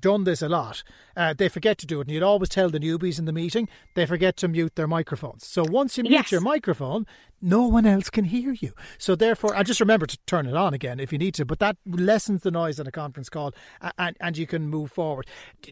done 0.00 0.24
this 0.24 0.42
a 0.42 0.48
lot, 0.48 0.82
uh, 1.16 1.34
they 1.34 1.48
forget 1.48 1.78
to 1.78 1.86
do 1.86 2.00
it. 2.00 2.06
And 2.06 2.10
you'd 2.10 2.22
always 2.22 2.48
tell 2.48 2.70
the 2.70 2.80
newbies 2.80 3.18
in 3.18 3.24
the 3.24 3.32
meeting, 3.32 3.68
they 3.94 4.06
forget 4.06 4.36
to 4.38 4.48
mute 4.48 4.76
their 4.76 4.86
microphones. 4.86 5.46
So 5.46 5.64
once 5.64 5.96
you 5.96 6.04
mute 6.04 6.12
yes. 6.12 6.32
your 6.32 6.40
microphone, 6.40 7.06
no 7.40 7.66
one 7.66 7.86
else 7.86 8.10
can 8.10 8.24
hear 8.24 8.52
you. 8.52 8.72
So 8.98 9.14
therefore, 9.14 9.54
I 9.54 9.62
just 9.62 9.80
remember 9.80 10.06
to 10.06 10.18
turn 10.26 10.46
it 10.46 10.56
on 10.56 10.74
again 10.74 11.00
if 11.00 11.12
you 11.12 11.18
need 11.18 11.34
to, 11.34 11.44
but 11.44 11.58
that 11.58 11.76
lessens 11.86 12.42
the 12.42 12.50
noise 12.50 12.80
on 12.80 12.86
a 12.86 12.92
conference 12.92 13.28
call 13.28 13.54
and, 13.98 14.16
and 14.20 14.38
you 14.38 14.46
can 14.46 14.68
move 14.68 14.90
forward. 14.90 15.26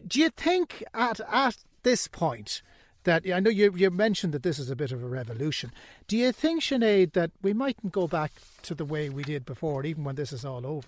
Do 0.07 0.19
you 0.19 0.29
think 0.29 0.83
at, 0.93 1.19
at 1.31 1.57
this 1.83 2.07
point, 2.07 2.61
that 3.03 3.23
I 3.31 3.39
know 3.39 3.49
you 3.49 3.73
you 3.75 3.89
mentioned 3.91 4.33
that 4.33 4.43
this 4.43 4.59
is 4.59 4.69
a 4.69 4.75
bit 4.75 4.91
of 4.91 5.03
a 5.03 5.07
revolution. 5.07 5.71
Do 6.07 6.17
you 6.17 6.31
think, 6.31 6.61
Sinead, 6.61 7.13
that 7.13 7.31
we 7.41 7.53
mightn't 7.53 7.91
go 7.91 8.07
back 8.07 8.31
to 8.63 8.75
the 8.75 8.85
way 8.85 9.09
we 9.09 9.23
did 9.23 9.45
before, 9.45 9.85
even 9.85 10.03
when 10.03 10.15
this 10.15 10.31
is 10.33 10.45
all 10.45 10.65
over? 10.65 10.87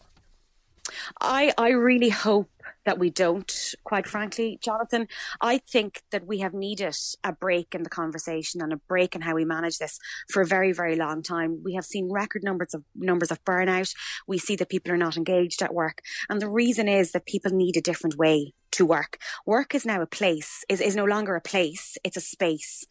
I 1.22 1.54
I 1.58 1.70
really 1.70 2.10
hope 2.10 2.50
that 2.86 3.00
we 3.00 3.10
don't, 3.10 3.76
quite 3.84 4.08
frankly, 4.08 4.60
Jonathan. 4.62 5.08
I 5.42 5.58
think 5.58 6.04
that 6.12 6.26
we 6.26 6.40
have 6.40 6.54
needed 6.54 6.96
a 7.24 7.34
break 7.34 7.76
in 7.76 7.84
the 7.84 7.90
conversation 7.90 8.62
and 8.62 8.72
a 8.72 8.78
break 8.88 9.16
in 9.16 9.22
how 9.22 9.36
we 9.36 9.46
manage 9.46 9.78
this 9.78 10.00
for 10.30 10.42
a 10.42 10.48
very, 10.48 10.72
very 10.72 10.96
long 10.96 11.22
time. 11.22 11.62
We 11.64 11.74
have 11.74 11.86
seen 11.86 12.12
record 12.12 12.44
numbers 12.44 12.74
of 12.74 12.84
numbers 12.96 13.32
of 13.32 13.44
burnout. 13.44 13.94
We 14.28 14.38
see 14.38 14.56
that 14.58 14.70
people 14.70 14.92
are 14.92 14.98
not 14.98 15.18
engaged 15.18 15.62
at 15.62 15.74
work. 15.74 16.02
And 16.30 16.42
the 16.42 16.50
reason 16.50 16.88
is 16.88 17.12
that 17.12 17.26
people 17.26 17.52
need 17.52 17.76
a 17.76 17.82
different 17.82 18.18
way 18.18 18.54
to 18.72 18.86
work. 18.86 19.18
Work 19.46 19.74
is 19.74 19.86
now 19.86 20.02
a 20.02 20.08
place, 20.08 20.64
is, 20.70 20.82
is 20.82 20.96
no 20.96 21.06
longer 21.06 21.36
a 21.36 21.42
place, 21.42 21.98
it's 22.04 22.18
a 22.18 22.22
space. 22.22 22.86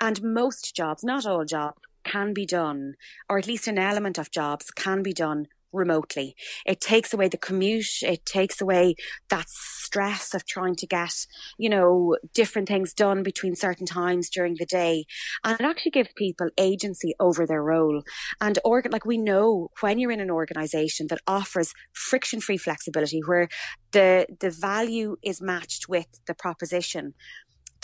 And 0.00 0.22
most 0.22 0.74
jobs, 0.74 1.02
not 1.02 1.26
all 1.26 1.44
jobs, 1.44 1.80
can 2.04 2.32
be 2.32 2.46
done, 2.46 2.94
or 3.28 3.38
at 3.38 3.46
least 3.46 3.66
an 3.66 3.78
element 3.78 4.18
of 4.18 4.30
jobs 4.30 4.70
can 4.70 5.02
be 5.02 5.12
done 5.12 5.48
remotely. 5.76 6.34
It 6.64 6.80
takes 6.80 7.12
away 7.12 7.28
the 7.28 7.36
commute. 7.36 8.02
It 8.02 8.24
takes 8.26 8.60
away 8.60 8.96
that 9.28 9.48
stress 9.48 10.34
of 10.34 10.44
trying 10.46 10.74
to 10.76 10.86
get, 10.86 11.26
you 11.58 11.68
know, 11.68 12.16
different 12.34 12.68
things 12.68 12.92
done 12.92 13.22
between 13.22 13.54
certain 13.54 13.86
times 13.86 14.28
during 14.28 14.56
the 14.58 14.66
day. 14.66 15.04
And 15.44 15.60
it 15.60 15.64
actually 15.64 15.92
gives 15.92 16.10
people 16.16 16.48
agency 16.58 17.14
over 17.20 17.46
their 17.46 17.62
role. 17.62 18.02
And 18.40 18.58
organ, 18.64 18.92
like 18.92 19.06
we 19.06 19.18
know 19.18 19.70
when 19.80 19.98
you're 19.98 20.10
in 20.10 20.20
an 20.20 20.30
organization 20.30 21.06
that 21.08 21.20
offers 21.26 21.72
friction 21.92 22.40
free 22.40 22.58
flexibility 22.58 23.20
where 23.24 23.48
the, 23.92 24.26
the 24.40 24.50
value 24.50 25.16
is 25.22 25.40
matched 25.40 25.88
with 25.88 26.20
the 26.26 26.34
proposition, 26.34 27.14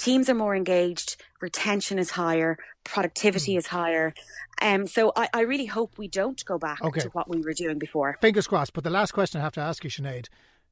teams 0.03 0.29
are 0.29 0.35
more 0.35 0.55
engaged, 0.55 1.17
retention 1.41 1.99
is 1.99 2.11
higher, 2.11 2.59
productivity 2.85 3.55
mm. 3.55 3.59
is 3.59 3.69
higher. 3.69 4.15
Um, 4.61 4.87
so 4.87 5.13
I, 5.17 5.29
I, 5.33 5.41
really 5.43 5.67
hope 5.67 5.97
we 5.97 6.09
don't 6.09 6.45
go 6.45 6.59
back 6.59 6.83
okay. 6.83 7.01
to 7.01 7.09
what 7.11 7.29
we 7.29 7.41
were 7.41 7.53
doing 7.53 7.79
before. 7.79 8.19
Fingers 8.21 8.47
crossed. 8.47 8.73
But 8.73 8.85
the 8.85 8.91
last 8.91 9.13
question 9.13 9.41
I 9.41 9.45
have 9.45 9.55
to 9.55 9.61
ask 9.61 9.83
you, 9.85 9.91
Sinead, 9.91 10.27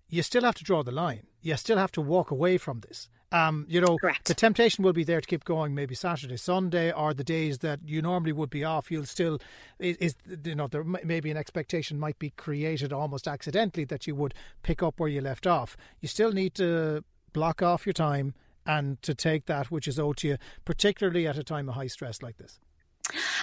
you 0.08 0.22
still 0.22 0.42
have 0.42 0.56
to 0.56 0.64
draw 0.64 0.82
the 0.82 0.92
line. 0.92 1.22
You 1.42 1.56
still 1.56 1.78
have 1.78 1.92
to 1.92 2.00
walk 2.00 2.30
away 2.30 2.58
from 2.58 2.80
this. 2.80 3.08
Um, 3.32 3.64
you 3.68 3.80
know, 3.80 3.96
Correct. 3.96 4.26
the 4.26 4.34
temptation 4.34 4.82
will 4.82 4.92
be 4.92 5.04
there 5.04 5.20
to 5.20 5.26
keep 5.26 5.44
going. 5.44 5.72
Maybe 5.72 5.94
Saturday, 5.94 6.36
Sunday, 6.36 6.90
or 6.90 7.14
the 7.14 7.22
days 7.22 7.58
that 7.58 7.78
you 7.86 8.02
normally 8.02 8.32
would 8.32 8.50
be 8.50 8.64
off. 8.64 8.90
You'll 8.90 9.06
still 9.06 9.38
is, 9.78 9.96
is 9.98 10.16
you 10.44 10.56
know 10.56 10.66
there 10.66 10.82
maybe 10.82 11.30
an 11.30 11.36
expectation 11.36 12.00
might 12.00 12.18
be 12.18 12.30
created 12.30 12.92
almost 12.92 13.28
accidentally 13.28 13.84
that 13.84 14.08
you 14.08 14.16
would 14.16 14.34
pick 14.64 14.82
up 14.82 14.98
where 14.98 15.08
you 15.08 15.20
left 15.20 15.46
off. 15.46 15.76
You 16.00 16.08
still 16.08 16.32
need 16.32 16.54
to 16.56 17.04
block 17.32 17.62
off 17.62 17.86
your 17.86 17.92
time 17.92 18.34
and 18.66 19.00
to 19.02 19.14
take 19.14 19.46
that 19.46 19.70
which 19.70 19.88
is 19.88 19.98
owed 19.98 20.18
to 20.18 20.28
you, 20.28 20.36
particularly 20.64 21.26
at 21.26 21.38
a 21.38 21.44
time 21.44 21.68
of 21.68 21.74
high 21.74 21.86
stress 21.86 22.22
like 22.22 22.36
this. 22.38 22.58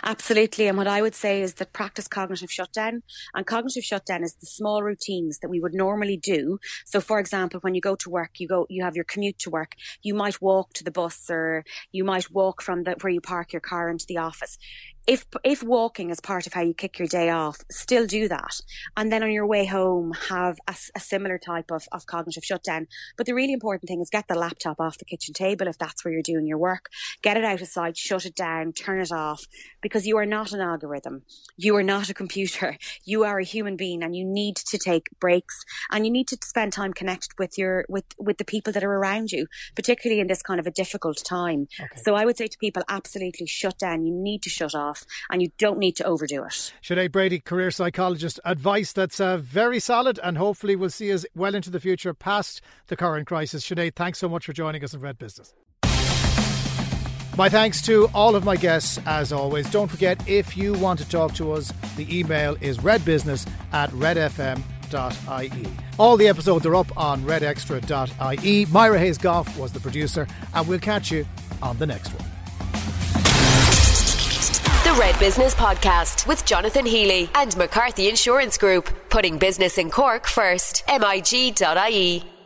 Absolutely. 0.03 0.67
And 0.67 0.77
what 0.77 0.87
I 0.87 1.01
would 1.01 1.15
say 1.15 1.41
is 1.41 1.55
that 1.55 1.73
practice 1.73 2.07
cognitive 2.07 2.51
shutdown. 2.51 3.03
And 3.33 3.45
cognitive 3.45 3.83
shutdown 3.83 4.23
is 4.23 4.35
the 4.35 4.45
small 4.45 4.83
routines 4.83 5.39
that 5.39 5.49
we 5.49 5.59
would 5.59 5.73
normally 5.73 6.17
do. 6.17 6.59
So 6.85 7.01
for 7.01 7.19
example, 7.19 7.59
when 7.61 7.75
you 7.75 7.81
go 7.81 7.95
to 7.95 8.09
work, 8.09 8.39
you 8.39 8.47
go, 8.47 8.65
you 8.69 8.83
have 8.83 8.95
your 8.95 9.05
commute 9.05 9.39
to 9.39 9.49
work, 9.49 9.75
you 10.03 10.13
might 10.13 10.41
walk 10.41 10.73
to 10.73 10.83
the 10.83 10.91
bus 10.91 11.29
or 11.29 11.65
you 11.91 12.03
might 12.03 12.31
walk 12.31 12.61
from 12.61 12.83
the, 12.83 12.95
where 13.01 13.11
you 13.11 13.21
park 13.21 13.53
your 13.53 13.59
car 13.59 13.89
into 13.89 14.05
the 14.07 14.17
office 14.17 14.57
if 15.07 15.25
if 15.45 15.63
walking 15.63 16.09
is 16.09 16.19
part 16.19 16.47
of 16.47 16.53
how 16.53 16.61
you 16.61 16.73
kick 16.73 16.99
your 16.99 17.07
day 17.07 17.29
off, 17.29 17.59
still 17.71 18.05
do 18.05 18.27
that, 18.27 18.59
and 18.97 19.09
then 19.09 19.23
on 19.23 19.31
your 19.31 19.47
way 19.47 19.65
home 19.65 20.11
have 20.29 20.57
a, 20.67 20.75
a, 20.95 20.99
similar 20.99 21.39
type 21.39 21.71
of, 21.71 21.87
of 21.93 22.05
cognitive 22.05 22.43
shutdown. 22.43 22.87
But 23.15 23.25
the 23.25 23.33
really 23.33 23.53
important 23.53 23.87
thing 23.87 24.01
is 24.01 24.09
get 24.09 24.27
the 24.27 24.35
laptop 24.35 24.81
off 24.81 24.97
the 24.97 25.05
kitchen 25.05 25.33
table 25.33 25.67
if 25.67 25.77
that's 25.77 26.03
where 26.03 26.13
you're 26.13 26.21
doing 26.21 26.45
your 26.45 26.57
work. 26.57 26.89
Get 27.21 27.37
it 27.37 27.45
out 27.45 27.61
of 27.61 27.67
sight, 27.69 27.95
shut 27.95 28.25
it 28.25 28.35
down, 28.35 28.73
turn 28.73 28.99
it 28.99 29.13
off, 29.13 29.45
because 29.81 30.05
you 30.05 30.17
are 30.17 30.25
not 30.25 30.51
an 30.51 30.59
algorithm. 30.59 31.23
You 31.55 31.77
are 31.77 31.83
not 31.83 32.09
a 32.09 32.13
computer. 32.13 32.77
You 33.05 33.23
are 33.23 33.39
a 33.39 33.43
human 33.43 33.77
being, 33.77 34.03
and 34.03 34.15
you 34.15 34.25
need 34.25 34.57
to 34.57 34.77
take 34.77 35.07
breaks, 35.19 35.63
and 35.91 36.05
you 36.05 36.11
need 36.11 36.27
to 36.27 36.37
spend 36.43 36.73
time 36.73 36.93
connected 36.93 37.31
with 37.39 37.57
your 37.57 37.85
with 37.87 38.03
with 38.17 38.37
the 38.37 38.43
people 38.43 38.73
that 38.73 38.83
are 38.83 38.91
around 38.91 39.31
you, 39.31 39.47
particularly 39.75 40.19
in 40.19 40.27
this 40.27 40.41
kind 40.41 40.59
of 40.59 40.67
a 40.67 40.71
difficult 40.71 41.23
time. 41.23 41.67
Okay. 41.79 42.01
So 42.03 42.15
I 42.15 42.25
would 42.25 42.37
say 42.37 42.47
to 42.47 42.57
people, 42.57 42.83
absolutely 42.89 43.47
shut 43.47 43.77
down. 43.79 44.05
You 44.05 44.13
need 44.13 44.43
to 44.43 44.49
shut 44.49 44.75
off 44.75 44.96
yourself 44.97 45.25
and 45.29 45.41
you 45.41 45.51
don't 45.57 45.77
need 45.77 45.95
to 45.97 46.03
overdo 46.05 46.43
it. 46.43 46.73
Sinead 46.83 47.11
Brady, 47.11 47.39
career 47.39 47.71
psychologist, 47.71 48.39
advice 48.45 48.91
that's 48.93 49.19
uh, 49.19 49.37
very 49.37 49.79
solid 49.79 50.19
and 50.23 50.37
hopefully 50.37 50.75
will 50.75 50.89
see 50.89 51.11
us 51.11 51.25
well 51.35 51.55
into 51.55 51.69
the 51.69 51.79
future 51.79 52.13
past 52.13 52.61
the 52.87 52.95
current 52.95 53.27
crisis. 53.27 53.67
Sinead, 53.67 53.95
thanks 53.95 54.19
so 54.19 54.29
much 54.29 54.45
for 54.45 54.53
joining 54.53 54.83
us 54.83 54.93
in 54.93 54.99
Red 54.99 55.17
Business. 55.17 55.53
My 57.37 57.49
thanks 57.49 57.83
to 57.83 58.09
all 58.15 58.35
of 58.35 58.43
my 58.43 58.55
guests 58.55 58.99
as 59.05 59.31
always. 59.31 59.69
Don't 59.69 59.89
forget, 59.89 60.27
if 60.27 60.57
you 60.57 60.73
want 60.73 60.97
to 60.99 61.07
talk 61.07 61.35
to 61.35 61.51
us, 61.51 61.71
the 61.95 62.19
email 62.19 62.57
is 62.61 62.79
redbusiness 62.79 63.47
at 63.73 63.91
redfm.ie. 63.91 65.67
All 65.99 66.17
the 66.17 66.27
episodes 66.27 66.65
are 66.65 66.75
up 66.75 66.97
on 66.97 67.21
redextra.ie. 67.21 68.65
Myra 68.65 68.97
Hayes 68.97 69.19
Goff 69.19 69.55
was 69.55 69.71
the 69.71 69.79
producer, 69.79 70.27
and 70.55 70.67
we'll 70.67 70.79
catch 70.79 71.11
you 71.11 71.27
on 71.61 71.77
the 71.77 71.85
next 71.85 72.11
one. 72.15 72.36
The 74.87 74.93
Red 74.93 75.19
Business 75.19 75.53
Podcast 75.53 76.27
with 76.27 76.45
Jonathan 76.45 76.85
Healy 76.85 77.29
and 77.35 77.57
McCarthy 77.57 78.07
Insurance 78.07 78.57
Group, 78.57 78.89
putting 79.09 79.37
business 79.37 79.77
in 79.77 79.91
Cork 79.91 80.25
first. 80.25 80.85
MIG.ie. 80.87 82.36